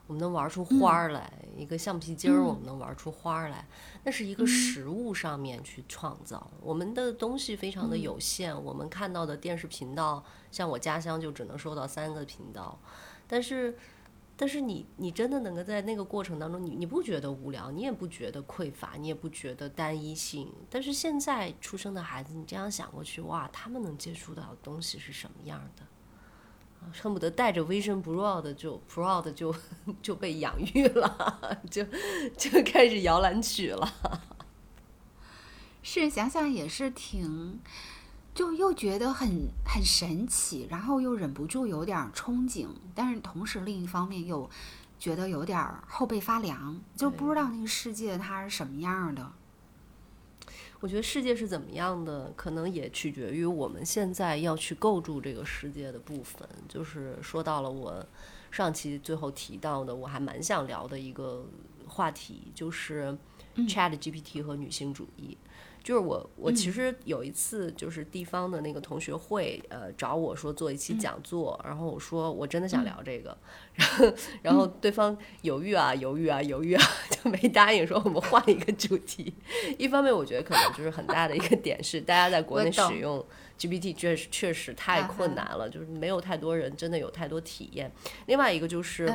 [0.07, 3.65] 我们能玩出花儿来，一个橡皮筋儿，我们能玩出花儿来。
[4.03, 6.51] 那是一个实物上面去创造。
[6.61, 12.77] 我们的东西非常的有限，我们看到的电视频道，像我家乡就只能收到三个频道。
[13.27, 13.75] 但是，
[14.37, 20.51] 但是你你真的能够在那个过程当中，你你不觉得无聊，你也不觉得匮乏，你也不觉得单一性。
[20.69, 25.83] 但是现在出生的孩子，你这样想过去，哇，他们能接触到的东西是什么样的？
[26.93, 29.55] 恨不得带着 Vision Pro 的就 Pro 的就
[30.01, 31.83] 就被养育了， 就
[32.37, 33.93] 就开始摇篮曲了。
[35.83, 37.59] 是想想也是挺，
[38.33, 44.49] 就又觉得很很神奇，然后又忍不住有点憧憬，但是同时另一方面又
[44.97, 49.31] 觉得有点后背发凉，就不知道那个世界它是什么样的。
[50.81, 56.47] 我觉得世界是怎么样的，可能也取决于我们现在要去构筑这个世界的部分。
[56.67, 58.05] 就是说到了我
[58.51, 61.45] 上期最后提到的，我还蛮想聊的一个
[61.87, 63.17] 话题，就是
[63.55, 65.37] Chat GPT 和女性主义。
[65.85, 73.37] 就是我，我其实有一次就是地方的那个同学会，呃，找我说做一期讲座，然后我说我真的想聊这个，
[73.75, 79.31] 然后然后对方犹豫啊犹豫啊犹豫啊， 就没答应，说我们换一个主题。
[79.77, 83.23] 一方面我觉得可能就是很大的一个点是，大家在国内使用
[83.59, 87.91] GPT 确实确实太困难了，就是没有太多人真的有太多体验。
[88.25, 89.13] 另外一个就是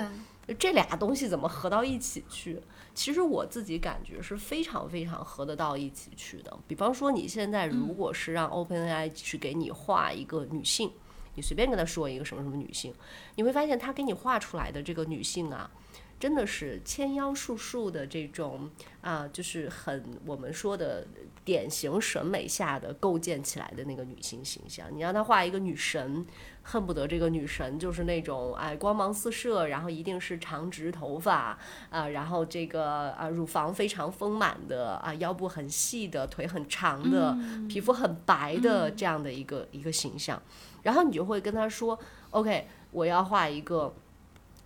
[0.57, 2.61] 这俩东西怎么合到一起去？
[3.01, 6.55] 其实我自己感觉是非常非常合得到一起去的。
[6.69, 10.93] 比方说，你现在如果是让 OpenAI 去给你画一个女性，
[11.35, 12.93] 你随便跟他说一个什么什么女性，
[13.37, 15.71] 你会发现他给你画出来的这个女性啊。
[16.21, 21.07] 真的是纤腰束束的这种啊，就是很我们说的
[21.47, 24.87] 典型审美下的构建起来的那个女性形象。
[24.93, 26.27] 你让她画一个女神，
[26.63, 37.35] 恨不得这个女神就是那种哎光芒四射，然后一定是长直头发啊，然后这个啊乳房非常丰满的啊，腰部很细的，腿很长的，
[37.67, 40.41] 皮肤很白的这样的一个一个形象。
[40.83, 43.95] 然后你就会跟她说，OK，我要画一个。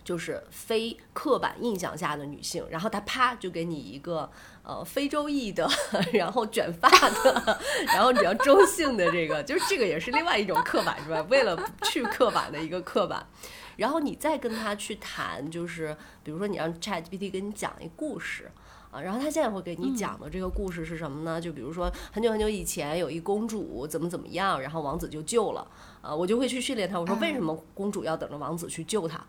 [0.04, 4.30] 就是非刻板印象下的女性，然后她啪就给你一个
[4.62, 5.66] 呃非洲裔的，
[6.12, 11.24] 然后卷发的， 然后比较中性的这个，就是这个也是另外一种刻板是吧？
[11.30, 13.26] 为了去刻板的一个刻板，
[13.76, 18.50] 然后你再跟他去谈，就是比如说你让 ChatGPT 给你讲一故事
[18.90, 21.40] 啊，然后他现在会给你讲的这个故事是什么呢？
[21.40, 25.66] 就比如说很久很久以前有一公主怎么怎么样，然后王子就救了
[26.02, 29.24] 啊，我就会去训练他，我说为什么公主要等着王子去救她？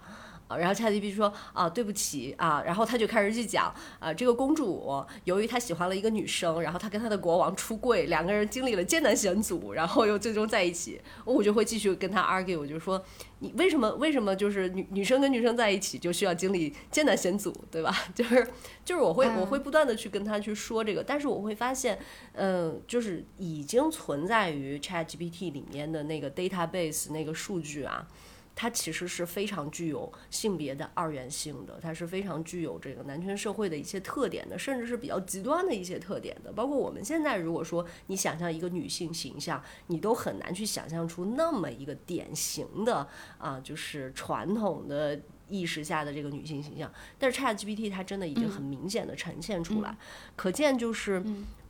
[0.47, 11.01] 啊，然后 ChatGPT 说啊，对不起啊，然后他就开始去讲啊，这个公主由于她喜欢了一个女生，然后她跟她的国王出柜，两个人经历了艰难险阻，然后又最终在一起。
[11.23, 13.03] 我就会继续跟他 argue，我就说
[13.39, 17.95] 你为什么为什么就是女女生跟女生在一起就需要经历艰难险阻，对吧？
[18.13, 18.47] 就是
[18.83, 21.97] 就是我会我会不断的去跟他去说这个，但是我会发现，
[22.33, 28.07] 嗯，就是已经存在于 ChatGPT 里面的那个 database 那个数据啊。
[28.55, 36.51] 它其实是非常具有性别的二元性的，它是非常具有这个男权社会的一些特点的，甚至是比较极端的一些特点的。
[36.53, 43.05] 包括我们现在如果说你想象一个女性形象，你都很难去想象出那么一个典型的
[43.37, 46.89] 啊，就是传统的意识下的这个女性形象。
[47.19, 49.97] 但是 ChatGPT 它真的已经很明显的呈现出来，
[50.37, 51.21] 可见就是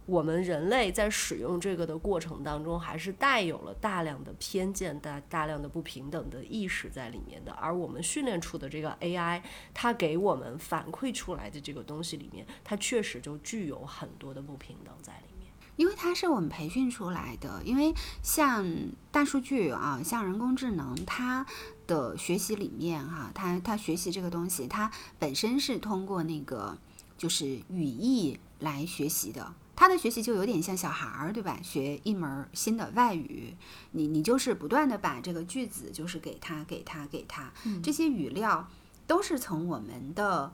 [0.06, 7.52] 我们人类在使用这个的过程当中，还是带有了大量的偏见、大大量的不平等的意识在里面的。
[7.54, 9.42] 而我们训练出的这个 AI，
[9.74, 15.52] 它给我们反馈出来的这个东西里面，它确实就具有很多的不平等在里面。
[15.76, 18.66] 因为它是我们培训出来的，因为像
[19.12, 21.46] 大数据啊，像人工智能，它
[21.88, 26.78] 的学习里面哈、它它学习这个东西，它本身是通过那个
[27.18, 29.54] 就是语义来学习的。
[29.76, 31.60] 它的学习就有点像小孩儿，对吧？
[31.62, 33.56] 学一门新的外语，
[33.92, 37.52] 你你就是不断的把这个句子就是给他给他给他，
[37.84, 38.70] 这些语料
[39.06, 40.54] 都是从我们的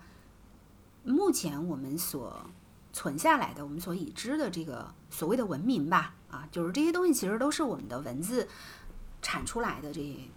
[1.04, 2.50] 目前我们所
[2.92, 8.48] 存下来的，我们所已知的这个所谓的文明吧，啊，就是这些东西其实都是我们的文字
[9.22, 10.30] 产出来的，这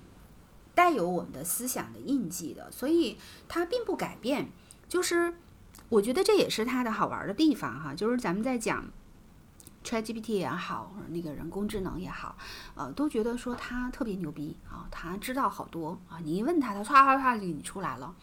[0.74, 3.16] 带有我们的思想的印记的，所以
[3.48, 4.50] 它并不改变。
[4.86, 5.34] 就是
[5.88, 8.84] 我觉得这也是它的好玩的地方哈，就是咱们在讲
[9.84, 12.36] ChatGPT 也好，那个人工智能也好，
[12.74, 18.14] 呃，都觉得说它特别牛逼啊，它知道好多啊，你一问它，它唰唰唰就给你出来了。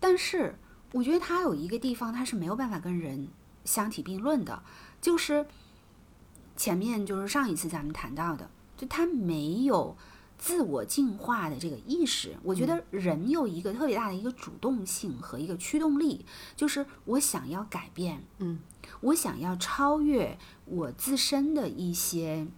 [0.00, 0.58] 但是
[0.92, 3.28] 我觉得它有一个地方，它是没有办法跟人
[3.64, 4.62] 相提并论的，
[5.00, 5.46] 就是
[6.56, 9.96] 前面就是上一次咱们谈到的，就它没有
[10.42, 12.36] 自我进化的这个意识。
[12.42, 16.26] 我觉得人有一个特别大的一个主动性和一个驱动力，
[16.56, 18.58] 就是我想要改变，嗯，
[19.02, 22.48] 我想要超越我自身的一些。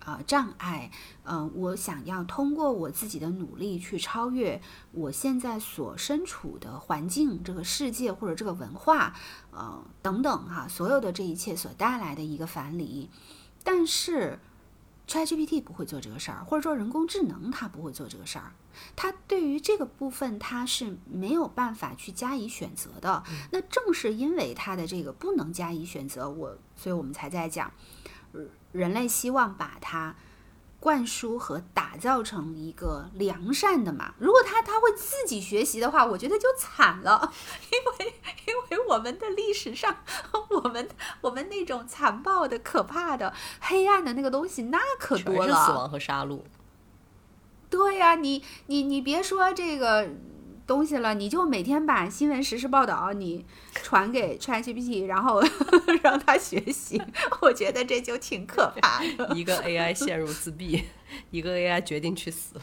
[0.00, 0.90] 呃，障碍，
[1.22, 4.58] 呃，我想要通过我自己的努力去超越
[4.92, 9.14] 我现在所身处的环境、这个世界或者这个文化，
[9.50, 13.10] 呃，等等哈，所有的这一切所带来的一个樊篱。
[13.62, 14.38] 但是
[15.08, 18.52] ，ChatGPT 不会做这个事儿，或者说人工智能它不会做这个事儿，
[18.94, 23.24] 它对于这个部分它是没有办法去加以选择的。
[23.50, 27.72] 那正是因为它的这个不能加以选择，我，所以我们才在讲。
[28.70, 30.14] 人类希望把它
[30.80, 34.14] 灌输和打造成一个良善的嘛？
[34.18, 37.32] 如果他他会自己学习的话，我觉得就惨了，
[37.72, 38.14] 因为
[38.46, 39.96] 因为我们的历史上，
[40.50, 40.88] 我们
[41.20, 45.46] 我们那种残暴的、可怕的、黑暗的那个东西，那可多了。
[45.46, 46.42] 是死亡和杀戮。
[47.70, 50.08] 对呀、你你你别说这个
[50.68, 55.42] 东西了，你就每天把新闻实时报道你传给 ChatGPT，然后
[56.04, 57.00] 让它学习，
[57.40, 59.34] 我觉得这就挺可怕的。
[59.34, 60.84] 一个 AI 陷入自闭，
[61.30, 62.60] 一个 AI 决定去死。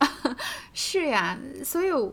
[0.74, 2.12] 是呀，所以我，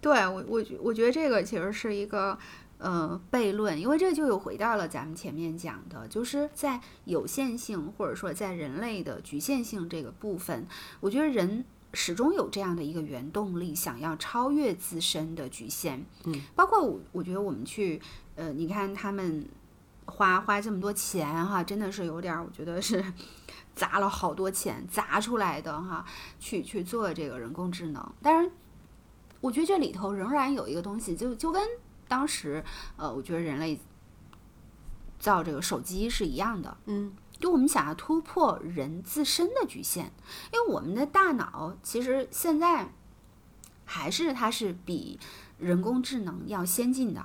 [0.00, 2.36] 对我我觉我觉得这个其实是一个
[2.78, 10.66] 呃悖论，因为这就又回到了咱们前面讲的，就是在有限性或者说在人类的局限性这个部分，
[10.98, 16.04] 我觉得人始终有这样的一个原动力，想要超越自身的局限。
[16.24, 18.00] 嗯，包括我我觉得我们去
[18.34, 19.48] 呃，你看他们
[20.04, 23.04] 花花这么多钱哈，真的是有点儿，我觉得是
[23.74, 26.04] 砸了好多钱砸出来的哈，
[26.38, 28.12] 去去做这个人工智能。
[28.22, 28.50] 当然
[29.40, 31.62] 我觉得这里头仍然有一个东西，就就跟
[32.06, 32.62] 当时
[32.96, 33.80] 呃，我觉得人类
[35.18, 40.12] 造这个手机是一样的，嗯，就我们想要突破人自身的局限，
[40.52, 42.88] 因为我们的大脑其实现在
[43.84, 45.18] 还是它是比
[45.58, 47.24] 人工智能要先进的。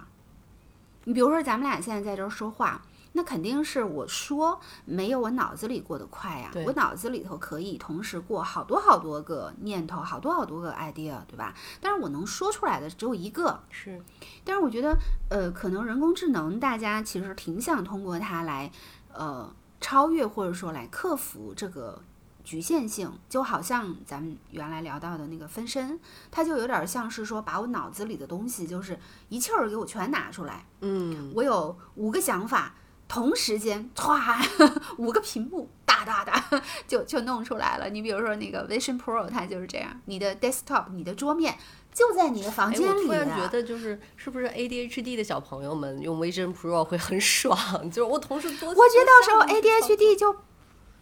[1.05, 11.55] 你比如说，咱们俩现在在这儿说话，那肯定是我说没有我脑子里过得快呀、对我脑子里头可以同时过好多好多个念头，好多好多个 idea，对吧？
[11.81, 13.99] 但是我能说出来的只有一个，是
[14.45, 14.95] 但是我觉得，
[15.29, 18.71] 呃，可能人工智能大家其实挺想通过它来，
[19.11, 22.01] 呃，超越或者说来克服这个
[22.43, 25.99] 局限性，就好像咱们原来聊到的那个分身，
[26.31, 32.75] 它就有点像是说把我脑子里的东西就是一气儿给我全拿出来，嗯，我有五个想法，
[33.07, 34.41] 同时间歘，
[34.97, 35.69] 五个屏幕。
[35.83, 37.87] 哒哒哒，就就弄出来了。
[37.87, 41.55] 你比如说那个 Vision Pro，它就是这样，你的 desktop，你的桌面
[41.93, 47.57] 就在你的房哎，间里我突然觉得，就是是不是 ADHD 的小朋友们用 Vision Pro 会很爽？
[47.91, 50.35] 就是我同事多，我觉得到时候 ADHD 就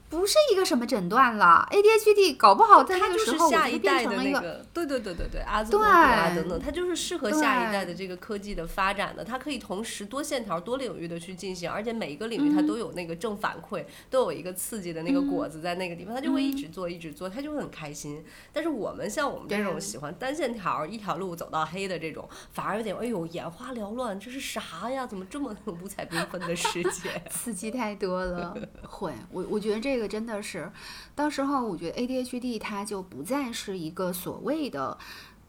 [0.10, 4.40] 不是一个什么诊断了，ADHD 搞不好在那它就是个时候我下就变一代的成了一个。
[4.40, 18.24] 那个，对对对对对，阿兹伯格啊等等，它就是适合下一代的这个科技的发展的，它可以同时多线条、多领域的去进行，而且每一个领域它嗯都有那个正反馈，都有一个刺激的那个果子在那个地方，它就会一直做一直做，它就会很开心。
[18.52, 25.06] 但是我们像我们这种喜欢单线条、一条路走到黑的这种，反而有点哎呦眼花缭乱，这是啥呀？
[25.06, 27.22] 怎么这么 五彩缤纷的世界？
[27.30, 30.72] 刺激太多了，会，我我觉得这个真的是，
[31.16, 34.98] 到时候我觉得 ADHD 它就不再是一个所谓的，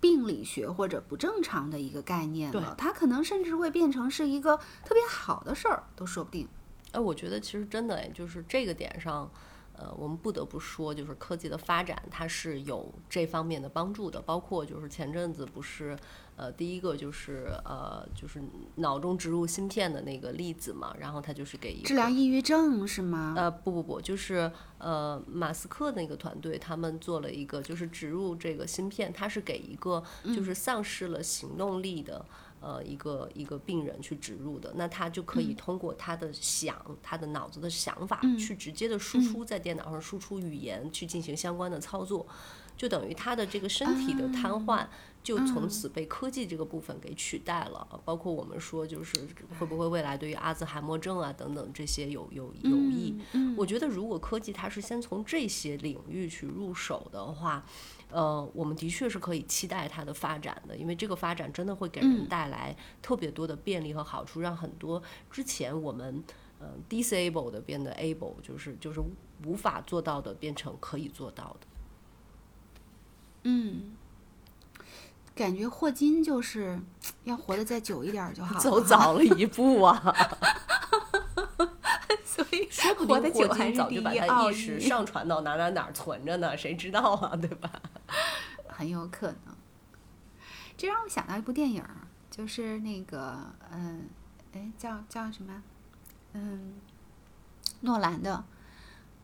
[0.00, 6.48] 病理学或者不正常的一个概念了，它可能甚至会变成是一个特别好的事儿，都说不定。
[6.92, 9.30] 哎，我觉得其实真的哎，就是这个点上，
[9.80, 14.20] 呃，我们不得不说，就是科技的发展它是有这方面的帮助的。
[14.20, 15.96] 包括就是前阵子不是，
[16.36, 18.42] 呃，第一个就是呃，就是
[18.74, 23.32] 脑中植入芯片的那个例子嘛，然后它就是给一个治疗抑郁症是吗？
[23.34, 30.04] 呃，不不不，就是呃，马斯克那个团队他们做了一个，就是植入这个芯片，它是给一个
[30.36, 32.22] 就是丧失了行动力的。
[32.60, 42.26] 呃，一个一个病人去植入的，那他就可以通过他的想，他的脑子的想法，去直接的输出在电脑上输出语言，去进行相关的操作，
[42.76, 44.86] 就等于他的这个身体的瘫痪，
[45.22, 47.86] 就从此被科技这个部分给取代了。
[48.04, 49.26] 包括我们说，就是
[49.58, 53.18] 会不会未来对于阿兹海默症啊等等这些有有有益？
[53.56, 57.64] 我觉得如果科技它是先从这些领域去入手的话。
[58.12, 66.22] 呃，我们的确是可以期待它的发展的，因为这个发展真的会给人带来特别多的便利和好处，让很多之前我们
[66.58, 69.00] 呃 disable 的变得 able，就是就是
[69.44, 71.66] 无法做到的变成可以做到的。
[73.44, 73.96] 嗯，
[75.34, 76.78] 感觉霍金就是
[77.24, 80.14] 要活得再久一点儿就好了， 走早了一步啊！
[82.24, 87.70] 所以说不定霍金早就把他意识上传到哪哪哪存着呢，谁知道啊，对吧？
[88.68, 89.54] 很有可能。
[90.76, 91.84] 这让我想到一部电影，
[92.30, 93.38] 就是那个，
[93.70, 94.08] 嗯，
[94.52, 95.62] 哎，叫叫什么？
[96.32, 96.74] 嗯，
[97.80, 98.42] 诺兰的，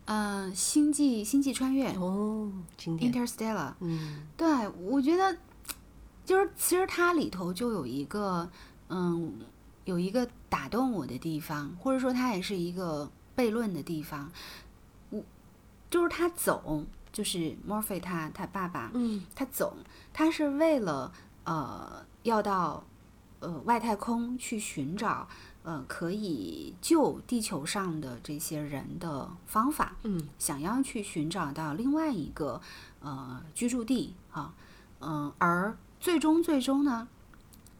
[0.04, 3.72] 嗯，《星际星际穿越》哦，经典，（Interstellar）。
[3.80, 5.36] 嗯对，我觉得
[6.24, 8.50] 就是其实它里头就有一个，
[8.90, 9.38] 嗯，
[9.86, 14.30] 有一个打动我的地方，或者说它也是一个悖论的地方。
[15.10, 15.24] 我
[15.88, 19.24] 就是他走，就是 Morphy 他他爸爸，嗯。
[19.34, 19.76] 他走，
[20.12, 21.12] 他是为了
[21.44, 22.84] 呃要到
[23.40, 25.28] 呃外太空去寻找
[25.62, 30.28] 呃可以救地球上的这些人的方法，嗯。
[30.38, 32.60] 想要去寻找到另外一个
[33.00, 34.52] 呃居住地啊，
[35.00, 37.06] 嗯、而最终最终呢，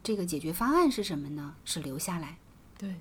[0.07, 1.53] 这个解决方案是什么呢？
[1.65, 2.37] 是留下来。
[2.77, 2.95] 对，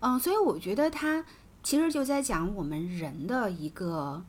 [0.00, 1.24] 嗯，所以我觉得他
[1.62, 4.24] 其实就在讲我们人的一个，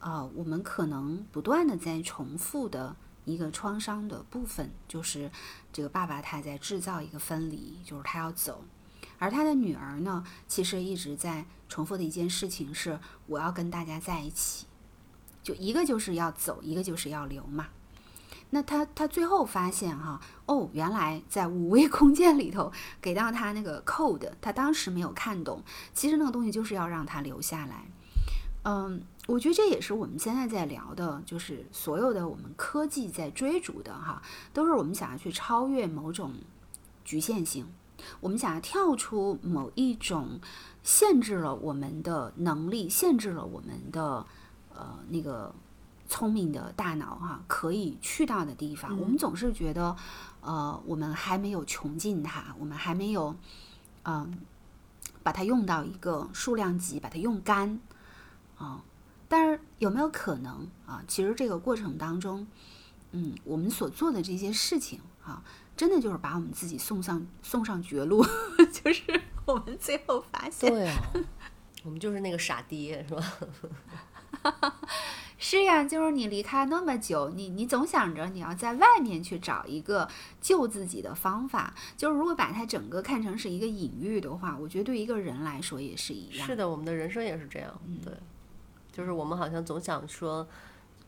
[0.00, 2.94] 呃，我们可能不断的在重复的
[3.24, 5.30] 一个创伤的部分，就是
[5.72, 8.62] 这个爸爸他在制造一个分离，就是他要走，
[9.18, 14.66] 而他的女儿呢，其实一直在重复的一件事情是，我要跟大家在一起，
[15.42, 17.68] 就一个就是要走，一个就是要留嘛。
[18.54, 25.62] 那他他最后发现哈，哦，原来在五维空间里头给到他那个 code，他当时没有看懂，
[25.94, 27.86] 其实那个东西就是要让他留下来。
[28.64, 34.22] 嗯，我觉得这也是我们现在在聊的，就是所有的我们科技在追逐的哈，
[34.52, 36.34] 都是我们想要去超越某种
[37.06, 37.66] 局限性，
[38.20, 40.38] 我们想要跳出某一种
[40.82, 44.26] 限制了我们的能力，限制了我们的
[44.74, 45.54] 呃那个
[46.12, 49.00] 聪明的大脑哈，可以去到的地方。
[49.00, 49.96] 我们总是觉得，
[50.42, 53.34] 呃，我们还没有穷尽它，我们还没有，
[54.02, 54.38] 嗯、
[55.22, 57.80] 把它用到一个数量级，把它用干，
[58.58, 58.84] 啊、
[59.26, 61.02] 但是有没有可能啊？
[61.08, 62.46] 其实这个过程当中，
[63.12, 65.42] 嗯，我们所做的这些事情啊，
[65.74, 68.22] 真的就是把我们自己送上送上绝路，
[68.70, 70.94] 就是我们最后发现，对啊，
[71.84, 73.24] 我们就是那个傻爹，是吧？
[75.44, 80.08] 是呀，就是你离开那么久，你你总想着你要在外面去找一个
[80.40, 81.74] 救自己的方法。
[81.96, 86.46] 就是如果把它整个看成是一个隐喻的话，我觉得对一个人来说也是一样。
[86.46, 88.14] 是的，我们的人生也是这样，对，
[88.92, 90.46] 就是我们好像总想说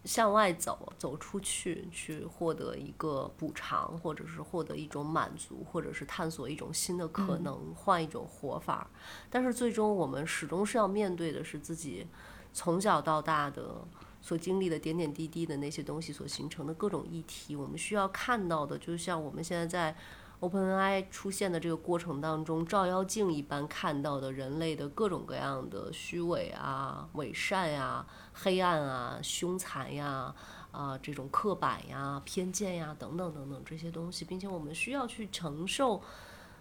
[0.05, 8.91] 向外走，走出去，去获得一个补偿，或者是获得一种满足，或者是探索一种新的可能，换一种活法。
[9.31, 12.05] 但是最终我们始终是要面对的是自己
[12.53, 13.87] 从小到大的。
[14.25, 19.95] 所经历的点点滴滴的那些东西所形成的各种议题，我们需要看到的，就像我们现在在
[20.41, 30.35] OpenAI 出现的这个过程当中，照妖镜一般看到的人类的各种各样的虚伪啊、伪善呀、黑暗啊、凶残呀、
[30.73, 36.01] 啊这种刻板呀、偏见呀等等等等这些东西，并且我们需要去承受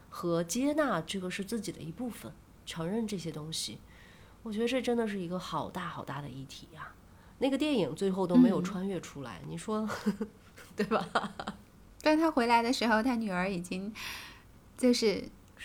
[0.10, 2.34] 和接纳这个是自己的一部分，
[2.66, 3.80] 承认这些东西。
[4.44, 6.94] 我觉得这真的是一个好大好大的议题呀、
[7.44, 9.86] 那个电影最后都没有嗯穿越出来，你说
[10.78, 11.06] 对吧？
[12.02, 13.94] 但他回来的时候，他女儿已经
[14.78, 15.22] 就是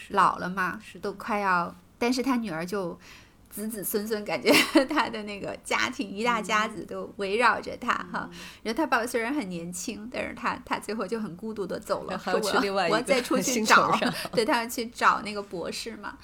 [0.08, 2.98] 老了嘛，是都快要，但是他女儿就
[3.48, 4.52] 子子孙孙，感觉
[4.90, 8.28] 他的那个家庭一大家子都围绕着他哈。
[8.64, 13.96] 然后他爸爸虽然很年轻，但是他他最后就很孤独的走了，还要去另外一个我再出 去找，
[14.32, 16.18] 对他要去找那个博士嘛。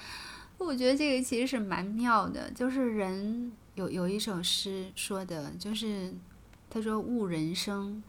[0.57, 6.13] 我觉得这个其实是蛮妙的，就是人有有一首诗说的，就是
[6.69, 8.03] 他说悟人生，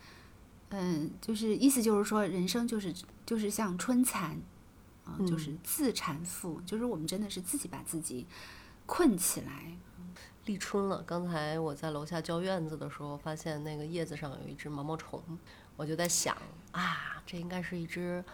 [0.71, 2.95] 嗯，就是意思就是说人生就是
[3.25, 4.41] 就是像春蚕
[5.05, 8.27] 啊，就是自缠缚，就是我们真的是自己把自己。
[8.89, 9.77] 困起来，
[10.45, 11.03] 立春了。
[11.03, 15.21] 刚才我在楼下浇院子的时候，发现那个叶子上有一只毛毛虫，
[15.75, 16.37] 我就在想
[16.71, 18.25] 啊，这应该是一只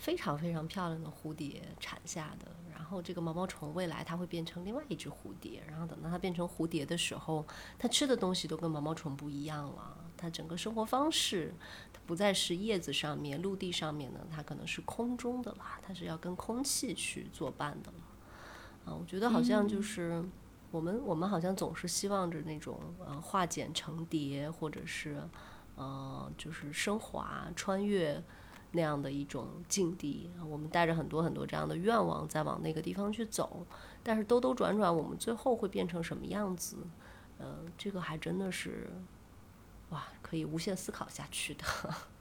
[0.00, 2.50] 非常非常漂亮的蝴蝶产下的。
[2.72, 7.46] 然后这个毛毛虫未来它会变成另外一只蝴蝶，然后等到它变成蝴蝶的时候，
[7.78, 9.96] 它吃的东西都跟毛毛虫不一样了。
[10.16, 11.54] 它整个生活方式，
[11.92, 17.98] 它不再是叶子上面、陆地上面的，它可能是空中的啦，它是要跟空气去作伴的了。
[18.86, 20.24] 啊，我觉得好像就是
[20.70, 25.22] 我们，我们好像总是希望着那种呃化茧成蝶，或者是
[25.76, 28.22] 呃就是升华、穿越
[28.72, 30.30] 那样的一种境地。
[30.48, 33.66] 我们带着很多很多这样的愿望在往那个地方去走，
[34.02, 36.76] 但是兜兜转转，我们最后会变成什么样子？
[37.38, 38.90] 呃，这个还真的是
[39.88, 41.64] 哇，可以无限思考下去的。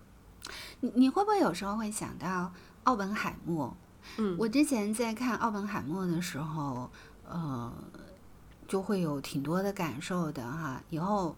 [0.79, 3.75] 你你会不会有时候会想到奥本海默？
[4.17, 6.89] 嗯，我之前在看奥本海默的时候，
[7.27, 7.71] 呃，
[8.65, 10.81] 就会有挺多的感受的哈。
[10.89, 11.35] 以后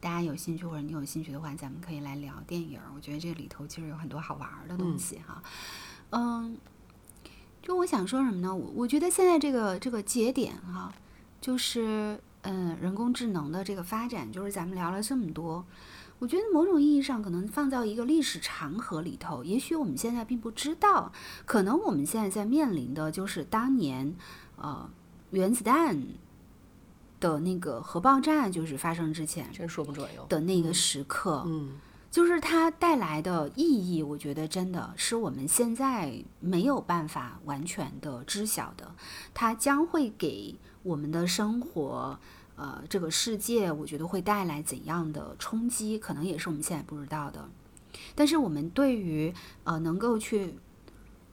[0.00, 2.80] 大家有兴趣或者你有兴趣的话，咱们可以来聊电影。
[2.96, 5.42] 我觉得这里头其实有很多好玩的东西哈。
[6.10, 6.56] 嗯，
[7.62, 8.54] 就我想说什么呢？
[8.54, 10.92] 我我觉得现在这个这个节点哈，
[11.40, 15.64] 就是嗯，人工智能的这个发展，就是咱们聊了这么多。
[16.18, 21.12] 我觉得某种意义上，可能放到一个历史长河里头，也许我们现在并不知道，
[21.46, 24.14] 可能我们现在在面临的就是当年，
[24.56, 24.90] 呃，
[25.30, 26.02] 原子弹
[27.20, 31.78] 的那个核爆炸就是发生之前，真说不准哟的那个时刻，嗯，
[32.10, 33.62] 就是它带来的意
[33.94, 38.94] 义，我觉得真的是我们现在没有办法完全的知晓的，
[39.32, 42.18] 它将会给我们的生活。
[42.56, 47.48] 呃，这个世界我觉得会带来怎样的冲击，可能也是我们现在不知道的。
[48.14, 49.32] 但是我们对于
[49.64, 50.56] 呃能够去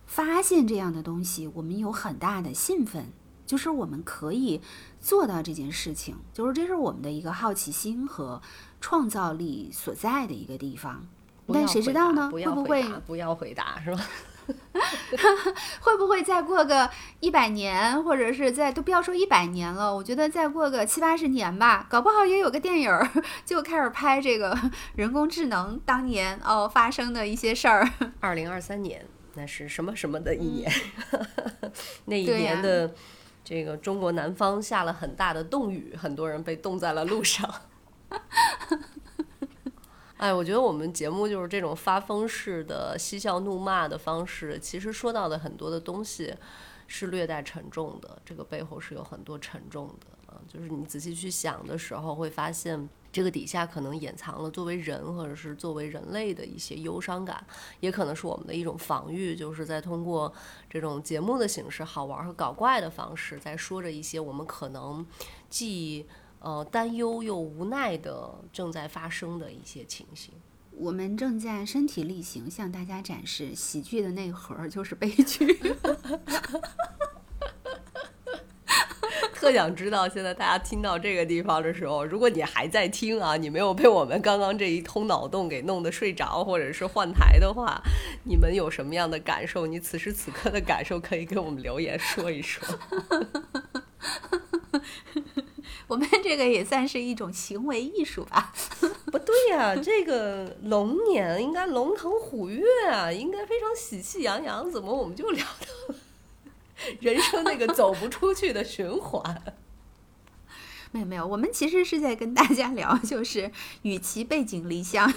[0.06, 3.12] 发现这样的东西，我们有很大的兴奋，
[3.48, 4.62] 就是我们可以
[5.02, 8.40] 做到这件事情，就是这是我们的一个好奇心和
[8.80, 11.04] 创造力所在的一个地方。
[11.52, 12.30] 但谁知道呢？
[12.30, 14.06] 会不会不要回答是吧？
[15.80, 16.90] 会不会再过个
[17.22, 22.92] 一百年，或者是再都不要说一百年了，我觉得再过个七八十年吧，搞不好也有个电影
[23.46, 24.58] 就开始拍这个
[24.96, 27.90] 人工智能当年哦发生的一些事儿。
[28.20, 30.72] 二零二三年那是什么什么的一年？
[32.06, 32.94] 那一年的
[33.50, 37.50] 这个中国南方下了很大的冻雨，很多人被冻在了路上。
[40.18, 46.36] 哎，我觉得我们节目就是这种发疯式的嬉笑怒骂的方式，其实说到的很多的东西
[46.88, 50.42] 是略带沉重的，这个背后是有很多沉重的啊。
[50.46, 57.46] 就是你仔细去想的时候，会发现这个底下可能掩藏了作为人或者是作为人类的一些忧伤感，
[57.80, 60.34] 也可能是我们的一种防御，就是在通过
[60.70, 65.06] 这种节目的形式、好玩和搞怪的方式，在说着一些我们可能
[65.50, 66.06] 既。
[66.40, 70.36] 呃，担忧又无奈的正在发生的一些情形。
[70.70, 75.48] 我们正在身体力行向大家展示喜剧的内核就是悲剧。
[79.34, 87.82] 特想知道，现在大家听到这个地方的时候，如果你还在听啊，你没有被我们刚刚这一通脑洞给弄得睡着，或者是换台的话，
[88.24, 89.68] 你们有什么样的感受？
[89.68, 92.68] 你此时此刻的感受可以给我们留言说一说。
[95.88, 98.52] 我们这个也算是一种行为艺术吧？
[99.10, 105.96] 不对呀，这个龙年应该龙腾虎跃啊，应该非常喜气洋洋，怎么我们就聊到
[107.02, 109.42] 人生那个走不出去的循环？
[110.92, 113.52] 没有没有，我们其实是在跟大家聊，就是
[113.82, 115.14] 与其背井离乡，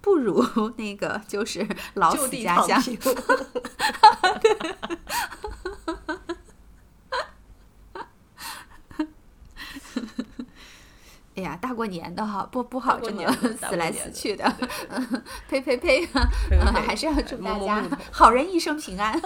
[0.00, 0.44] 不如
[0.76, 2.82] 那个就是老死家乡。
[11.36, 14.44] 哎呀，大过年的哈，不不好这么死来死去的，
[15.48, 16.06] 呸呸呸！
[16.86, 19.20] 还是要祝大家好人一生平安。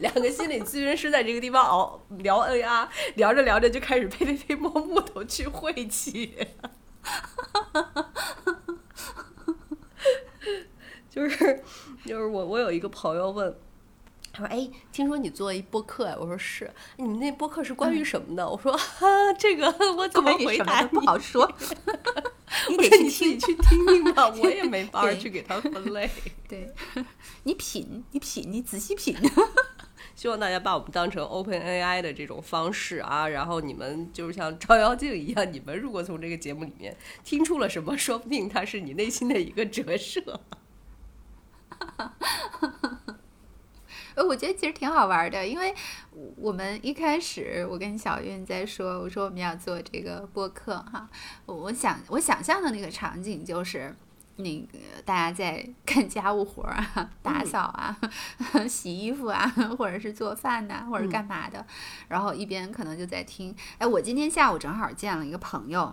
[0.00, 6.36] 两个心理咨询师在这个地方熬聊 NR，聊着聊着就开始呸呸呸摸木头去晦气。
[11.10, 11.62] 就是
[12.04, 13.54] 就是我我有一个朋友问。
[14.38, 18.48] 他说：“哎，听说你做一播客哎？”我说：“是。”你们那播客是关于什么的？
[18.48, 19.66] 我说：“哈，这个
[19.96, 21.50] 我怎么回答不好说。
[22.68, 26.08] 你得你自己去听听吧， 我也没法去给他分类。
[26.48, 26.72] 对，
[27.42, 29.16] 你品，你品，你仔细品。
[30.14, 40.40] 希望大家把我们当成 Open AI 的这种方式啊，然后你们就像照妖镜一样，你们如果从这个节目里面听出了什么，说不定它是你内心的一个折射。
[44.18, 45.72] 呃，我觉得其实挺好玩的，因为
[46.36, 51.08] 我们一开始我跟小韵在说，我说我们要做这个播客哈，
[51.46, 53.94] 我想我想象的那个场景就是。
[54.40, 57.98] 那个大家在 干家务活啊，打扫啊，
[58.70, 59.44] 洗衣服啊，
[59.76, 61.66] 或者是做饭呐，或者干嘛的，
[62.06, 63.52] 然后一边可能就在听。
[63.78, 65.92] 哎，我今天下午正好见了一个朋友，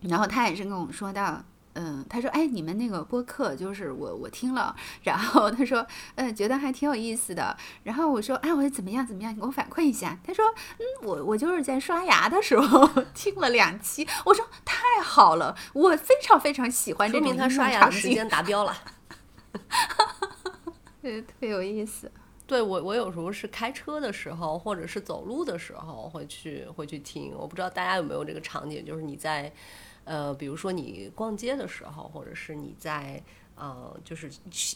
[0.00, 1.44] 然后他也是跟我说到。
[1.74, 7.56] 嗯，他说，哎，你们那个播客就是我我听了，然后他说，嗯，觉得还挺有意思的。
[7.82, 10.16] 然后我说，哎，我说怎么样怎么样，你给我反馈一下。
[10.24, 10.44] 他说，
[10.78, 14.06] 嗯，我我就是在刷牙的时候听了两期。
[14.24, 18.76] 我说太好了，我非常非常喜欢这种他刷牙的时间达标了，
[21.02, 22.10] 对，特别有意思。
[22.46, 27.34] 对我我有时候是开车的时候，或者是走路的时候会去会去听。
[27.36, 29.52] 我不知道大家有没有这个场景，就是你在。
[30.04, 33.22] 呃，比如说你逛街的时候，或者是你在
[33.56, 34.30] 呃，就是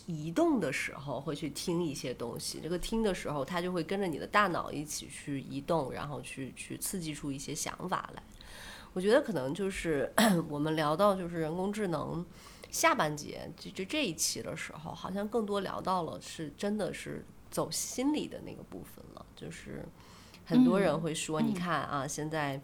[0.07, 2.61] 移动的时候，会去听一些东西。
[2.63, 8.23] 这个听的时候，它就会跟着你的大脑一起去移动，然后去去刺激出一些想法来。
[8.93, 10.13] 我觉得可能就是
[10.49, 12.25] 我们聊到就是人工智能
[12.71, 19.27] 下半节，就就这一期的时候，好像更多聊到了是真的是走心理的那个部分了。
[19.35, 19.85] 就是
[20.47, 22.61] 很多人会说，你看啊，现在。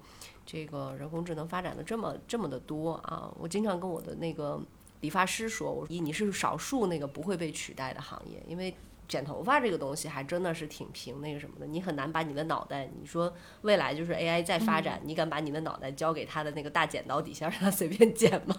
[0.47, 3.33] 这个人工智能发展的这么这么的多啊！
[3.39, 4.61] 我经常跟我的那个
[5.01, 8.75] 理发师说，我说你是少数那个不会被取代的行业，因为
[9.07, 13.33] 剪头发这个东西还真的是挺凭那个什么的，你很难把你的脑袋，你说
[13.63, 18.55] 未来就是 AI 再发展，你敢把你的脑袋交给他的那个大剪刀底下让他随便剪吗？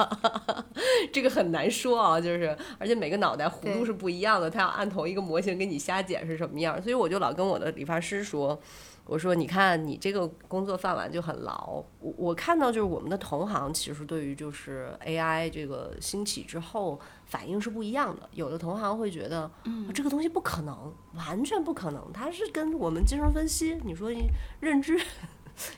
[1.13, 8.59] 这个很难说啊，就是而且每个脑袋弧度是不一样的，他要按同一个模型给你瞎剪是什么样，所以我就老跟我的理发师说。
[9.05, 11.83] 我说，你看你这个工作饭碗就很牢。
[11.99, 18.27] 我我看到就是我们的同行其实对于就是 AI 这个兴起之后反应是不一样的。
[18.33, 24.11] 有的同行会觉得，嗯，这个东西不可能，完全不可能，它是跟我们精神分析，你说
[24.59, 24.99] 认知。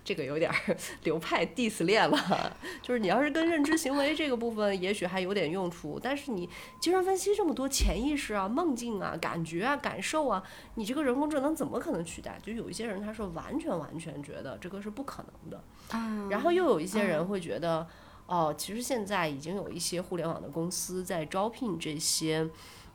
[0.04, 0.52] 这个有点
[1.04, 6.50] 流派 diss 恋了，就是你要是跟认知行为这个部分，也许还有点用处，但是你
[6.80, 10.42] 精神分析这么多潜意识啊、梦境啊、感觉啊、感受啊，
[10.76, 12.40] 你这个人工智能怎么可能取代？
[12.44, 15.62] 就有一些人他是完全完全觉得这个是不可能的，
[16.30, 17.88] 然后又有一些人会觉得，
[18.26, 22.50] 哦，其实现在已经有一些互联网的公司在招聘这些，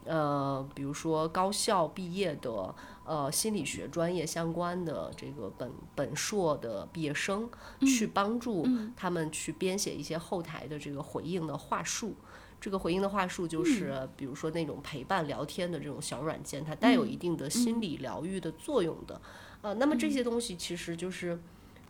[0.05, 2.74] 呃，比如说高校毕业的。
[3.05, 7.50] 呃，心理学专业相关的这个本本硕的毕业生，
[7.80, 12.14] 去帮助他们去编写一些后台的这个回应的话术。
[12.61, 19.20] 这个回应的话术就是，比如说那种陪伴聊天的这种小软件，它带有一定的心理疗愈的作用的。
[19.62, 21.40] 呃，那么这些东西其实就是，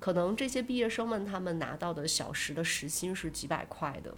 [0.01, 4.15] 可能这些毕业生们他们拿到的小时的时薪是几百块的。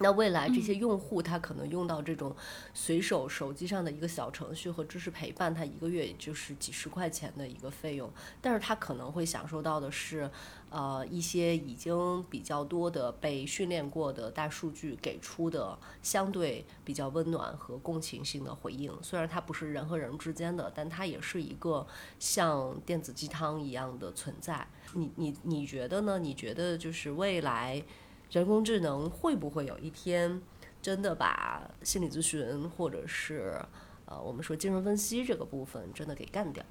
[0.00, 2.34] 那未来这些用户他可能用到这种
[2.72, 8.08] 随手手机上的一个小程序和知识陪伴，他一个月也就是几十块钱的一个费用，
[8.40, 10.30] 但是他可能会享受到的是，
[10.70, 18.92] 呃，一些已经比较多的被训练过的大数据给出的相对比较温暖和共情性的回应。
[19.02, 21.84] 虽然它不是人和人之间的，但它也是一个
[22.20, 24.64] 像电子鸡汤一样的存在。
[24.94, 26.18] 你你你觉得呢？
[26.20, 27.82] 你觉得就是未来？
[28.30, 30.42] 人工智能会不会有一天
[30.82, 33.58] 真的把心理咨询或者是
[34.04, 36.62] 呃我们说精神分析这个部分真的给干掉？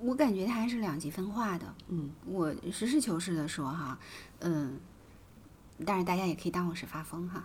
[0.00, 1.74] 我感觉它还是两极分化的。
[1.88, 3.98] 嗯，我实事求是的说哈，
[4.40, 4.78] 嗯，
[5.84, 7.44] 当然大家也可以当我是发疯哈。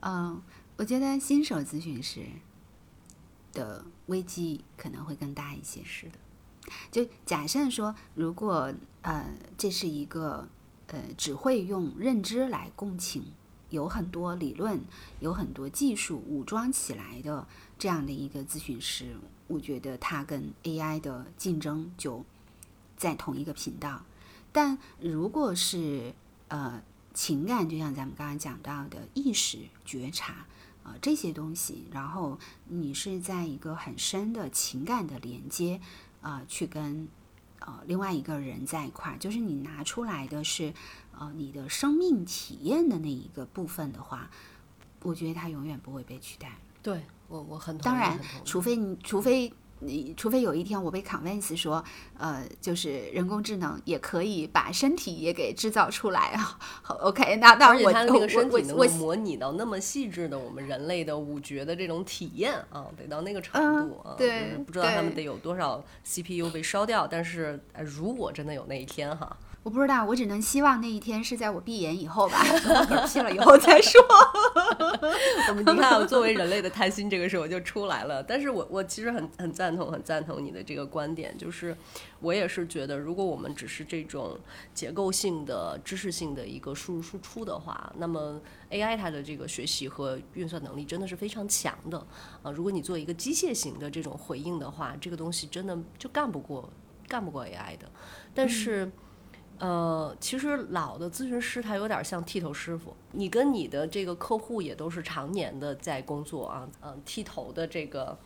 [0.00, 0.42] 嗯，
[0.76, 2.22] 我觉得新手咨询师
[3.52, 5.82] 的危机可能会更大一些。
[5.84, 6.18] 是的，
[6.90, 10.48] 就假设说，如果呃这是一个。
[10.88, 13.22] 呃，只会用认知来共情，
[13.68, 14.80] 有很多理论，
[15.20, 17.46] 有很多技术武装起来的
[17.78, 19.14] 这样的一个咨询师，
[19.48, 22.24] 我觉得他跟 AI 的竞争就
[22.96, 24.02] 在同一个频道。
[24.50, 26.14] 但如果是
[26.48, 26.82] 呃
[27.12, 30.46] 情感，就像咱们刚刚讲到的意识觉察
[30.84, 35.82] 啊这些东西，然后你是在一个很深的情感的连接
[36.22, 37.06] 啊，去跟。
[37.60, 40.72] 呃，另外一个人在一块儿，就是你拿出来的是，
[41.18, 44.30] 呃，你的生命体验的那一个部分的话，
[45.02, 46.58] 我觉得它永远不会被取代。
[46.82, 51.84] 对我，我很当然，除非你，除非你除非有一天我被 convince 说，
[52.16, 56.58] 呃，就是人工智能也可以把身体也给制造出来啊。
[56.82, 64.14] 好，OK，那那我那我个身体我我能够模拟到那么细致的我们人类的五觉的这种体验啊，得到那个程度啊。
[64.14, 69.36] 嗯对就是不知道他们对得有多少 CPU 被烧掉，但是呃如果真的有那一天哈，
[69.68, 74.00] 我不知道，我只能希望那一天是在我闭眼以后吧，嗝屁了以后再说。
[75.50, 78.22] 我们你看，作为人类的贪心，这个时候就出来了。
[78.22, 81.76] 但是我我其实很很赞同，很赞同你的这个观点，就是
[82.20, 84.40] 我也是觉得，如果我们只是这种
[84.72, 88.40] 结构性的、知识性的一个输入输出的话，那么
[88.70, 91.98] AI 它的这个学习和运算能力真的是非常强的
[92.42, 96.72] 啊、如果你做一个机械型的这种回应的话，这个东西真的就干不过
[97.06, 97.86] 干不过 AI 的。
[98.34, 98.90] 但是。
[99.58, 108.18] 呃，其实老的咨询师他有点像剃头师傅，你跟你的这个客户也都是常年的在工作啊，嗯，剃头的这个。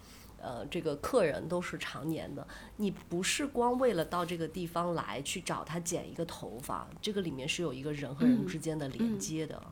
[0.43, 9.63] 呃，这个客人都是常年的，你不是光为了到这个地方来去找他剪一个头发，这个里面是有一个人和人嗯之间的连接的。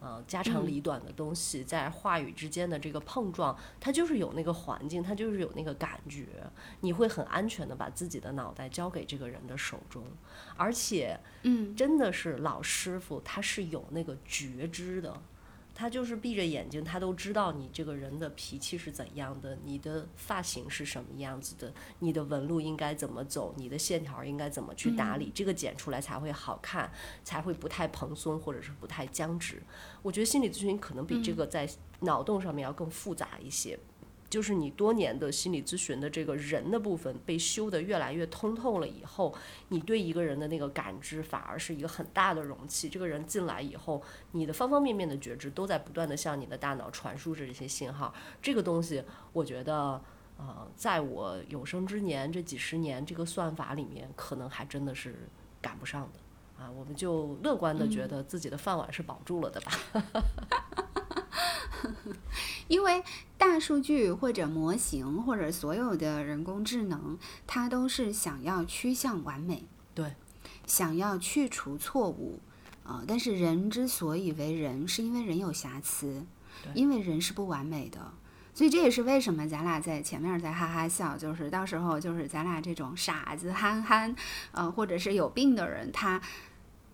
[0.00, 6.24] 呃，家长里短的东西，在话语之间的这个碰撞，它就是有那个环境，它就是有那个感觉，
[6.82, 10.04] 你会很安全的把自己的脑袋交给这个人的手中，
[10.56, 15.20] 而且，嗯，真的是老师傅，他是有那个觉知的，
[15.78, 26.90] 他就是闭着眼睛，他都知道你这个人的脾气是怎样的，你的发型是什么样子的，你的纹路应该怎么走，你的线条应该怎么去打理，这个剪出来才会好看，
[27.22, 29.62] 才会不太蓬松或者是不太僵直。
[30.02, 31.70] 我觉得心理咨询可能比这个在
[32.00, 33.78] 脑洞上面要更复杂一些。
[34.30, 39.34] 就是你多年的心理咨询的这个人的部分被修得越来越通透了以后，
[39.68, 42.88] 你对一个人的那个感知反而是一个很大的容器。
[42.88, 44.02] 这个人进来以后，
[44.32, 48.12] 你的方方面面的觉知都在不断的向你的大脑传输着这些信号。
[48.42, 49.02] 这个东西，
[49.32, 50.00] 我觉得，
[50.36, 55.28] 呃，在我有生之年这几十年这个算法里面，可能还真的是
[55.62, 56.62] 赶不上的。
[56.62, 59.72] 啊，我们就乐观的觉得自己的饭碗是保住了的吧。
[62.68, 63.02] 因为
[63.36, 69.64] 大数据或者模型或者所有的人工智能，它都是想要趋向完美，
[69.94, 70.14] 对，
[70.66, 72.40] 想要去除错误，
[72.84, 76.24] 啊、但是人之所以为人，是因为人有瑕疵，
[76.62, 78.12] 对因为人是不完美的。
[78.54, 84.16] 所以这也是为什么咱俩在前面在哈哈笑，就是到时候就是咱俩这种傻子憨憨，
[84.50, 86.20] 呃，或者是有病的人，他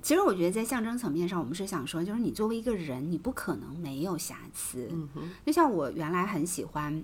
[0.04, 4.86] 其实我觉得在象征层面上，我们是想说，就是你作为一个人，你不可能没有瑕疵。
[4.92, 7.02] 嗯哼，就像我原来很喜欢，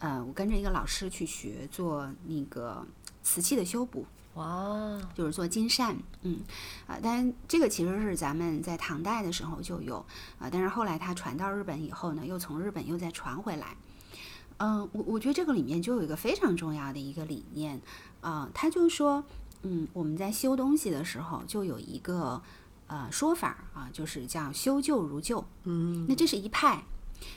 [0.00, 2.84] 呃，我跟着一个老师去学做那个
[3.22, 6.40] 瓷器的修补，哇，就是做金扇，嗯，
[6.88, 10.04] 啊、但这个其实是咱们在唐代的时候就有，
[10.40, 13.76] 啊、但是后来它传到日本以后呢，又从日本又再传回来。
[14.56, 17.80] 嗯、我我觉得这个里面就有一个非常重要的一个理念，
[18.20, 19.24] 啊、他就说，
[19.62, 22.42] 嗯，我们在修东西的时候就有一个
[22.86, 26.84] 呃说法啊，就是叫修旧如旧，嗯，那这是一派。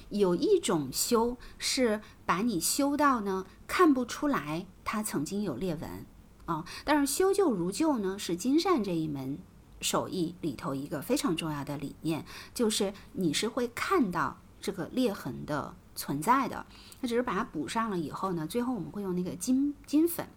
[0.10, 6.06] 有一种修是把你修到呢看不出来它曾经有裂纹
[6.46, 9.38] 啊，但是修旧如旧呢是金善这一门
[9.82, 16.66] 手艺里头一个非常重要的理念，就是你是会看到这个裂痕的存在的，
[17.02, 20.28] 那只是把它补上了以后呢，最后我们会用那个金金粉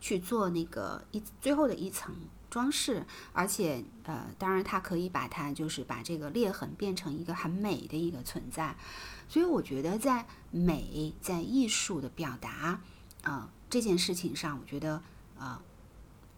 [0.00, 2.14] 去做那个一最后的一层
[2.48, 8.76] 装饰，而且呃，当然它可以把它就是把这个裂痕变成一个很美的一个存在，
[9.28, 12.80] 所以我觉得在美在艺术的表达啊、
[13.22, 14.96] 呃这件事情上，我觉得
[15.38, 15.62] 啊、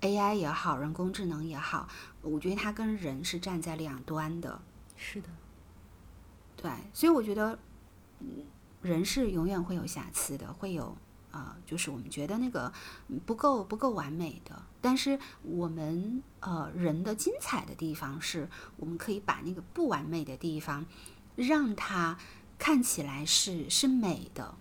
[0.01, 1.89] 呃 AI 也好，人工智能也好，
[2.21, 4.61] 我觉得它跟人是站在两端的，
[4.97, 5.29] 是的，
[6.57, 7.59] 对，所以我觉得，
[8.19, 8.45] 嗯，
[8.83, 10.95] 人是永远会有瑕疵的，会有
[11.33, 12.73] 啊、呃就是我们觉得那个
[13.09, 14.63] 嗯不够不够完美的。
[14.81, 20.87] 但是我们呃人的精彩的地方是，我们可以把那个不完美的地方，
[21.37, 22.17] 让它
[22.59, 24.55] 看起来是是美的。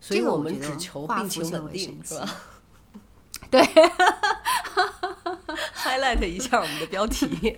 [0.00, 2.28] 所以我们只求化病情稳定，是吧？
[3.50, 3.60] 对，
[5.76, 7.56] highlight 一下我们的标题。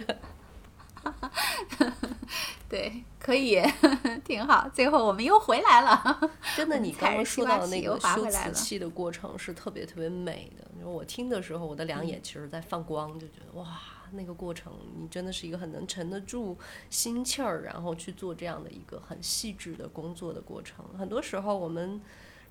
[2.69, 3.63] 对，可以，
[4.25, 4.69] 挺好。
[4.73, 6.21] 最后我们又回来了。
[6.57, 10.65] 真的，你刚刚说到那个修瓷器的过程是特别特别美的。
[10.81, 13.79] 就我听的时候，我的两嗯眼其实在放光，就觉得哇，
[14.13, 16.59] 那个过程你真的是一个很能沉得住
[16.91, 20.85] 心气儿，然后去做这样的一个很细致的工作的过程。
[20.99, 22.01] 很多时候我们。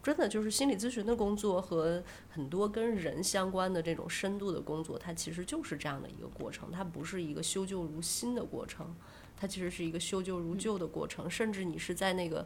[0.04, 8.94] 真的就是心理咨询的工作和很多跟人相关的这种深度的工作，它其实就是这样的一个过程，它不是一个修旧如新的过程，
[9.38, 12.46] 它其实是一个修旧如旧的过程，甚至你是在那个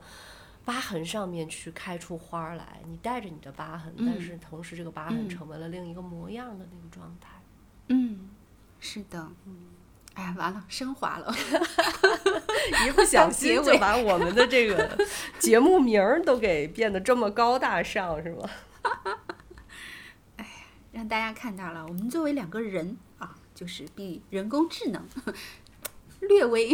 [0.64, 2.80] 疤痕上面去开出花儿来。
[2.88, 7.42] 你带着你的疤痕，但是同时这个疤痕嗯成为了另一个模样的那个状态。
[7.88, 8.30] 嗯，
[8.80, 9.32] 是的。
[10.18, 11.32] 哎呀，完了，升华了。
[12.88, 14.98] 一不小心就把我们的这个
[15.38, 18.50] 节目名儿都给变得这么高大上，是吗？
[20.38, 20.48] 哎
[20.92, 25.06] 让大家看到了，我们作为两个人啊，就是比人工智能
[26.22, 26.72] 略微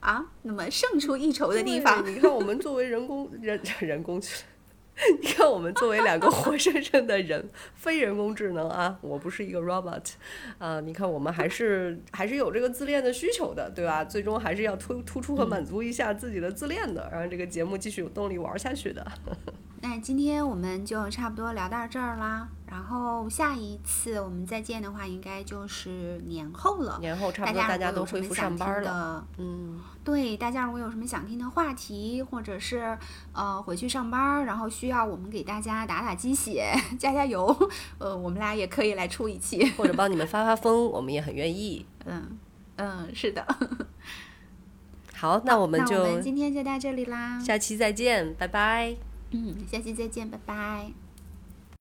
[0.00, 2.02] 啊，那么胜出一筹的地方。
[2.06, 4.44] 你看，我们作为人工人人工智，
[5.22, 10.04] 你看我们作为两个活生生的人，非人工智能啊，我不是一个 robot
[10.58, 14.04] 啊，你看我们还是还是有这个自恋的需求的，对吧？
[14.04, 19.06] 最终还是要突突出和满足一下自己的自恋的，让这个节目继续有动力玩下去的。
[19.80, 22.48] 那今天我们就差不多聊到这儿啦。
[22.66, 26.98] 然后下一次我们再见的话，应该就是年后了。
[27.00, 32.98] 年后差不多大大家都恢复上班了，嗯，对，大家如果有什么想听的话题，或者是
[33.32, 37.46] 呃回去上班儿，然后需要我们给大家打打鸡血、 加加油，
[37.96, 39.64] 呃，我们俩也可以来出一期。
[39.70, 41.86] 或者帮你们发发疯，我们也很愿意。
[42.04, 42.38] 嗯
[42.76, 43.46] 嗯，是的。
[45.14, 47.40] 好，那我们那就今天就到这里啦。
[47.40, 49.07] 下期再见，拜拜。
[49.30, 50.92] 嗯，下期再见，拜拜。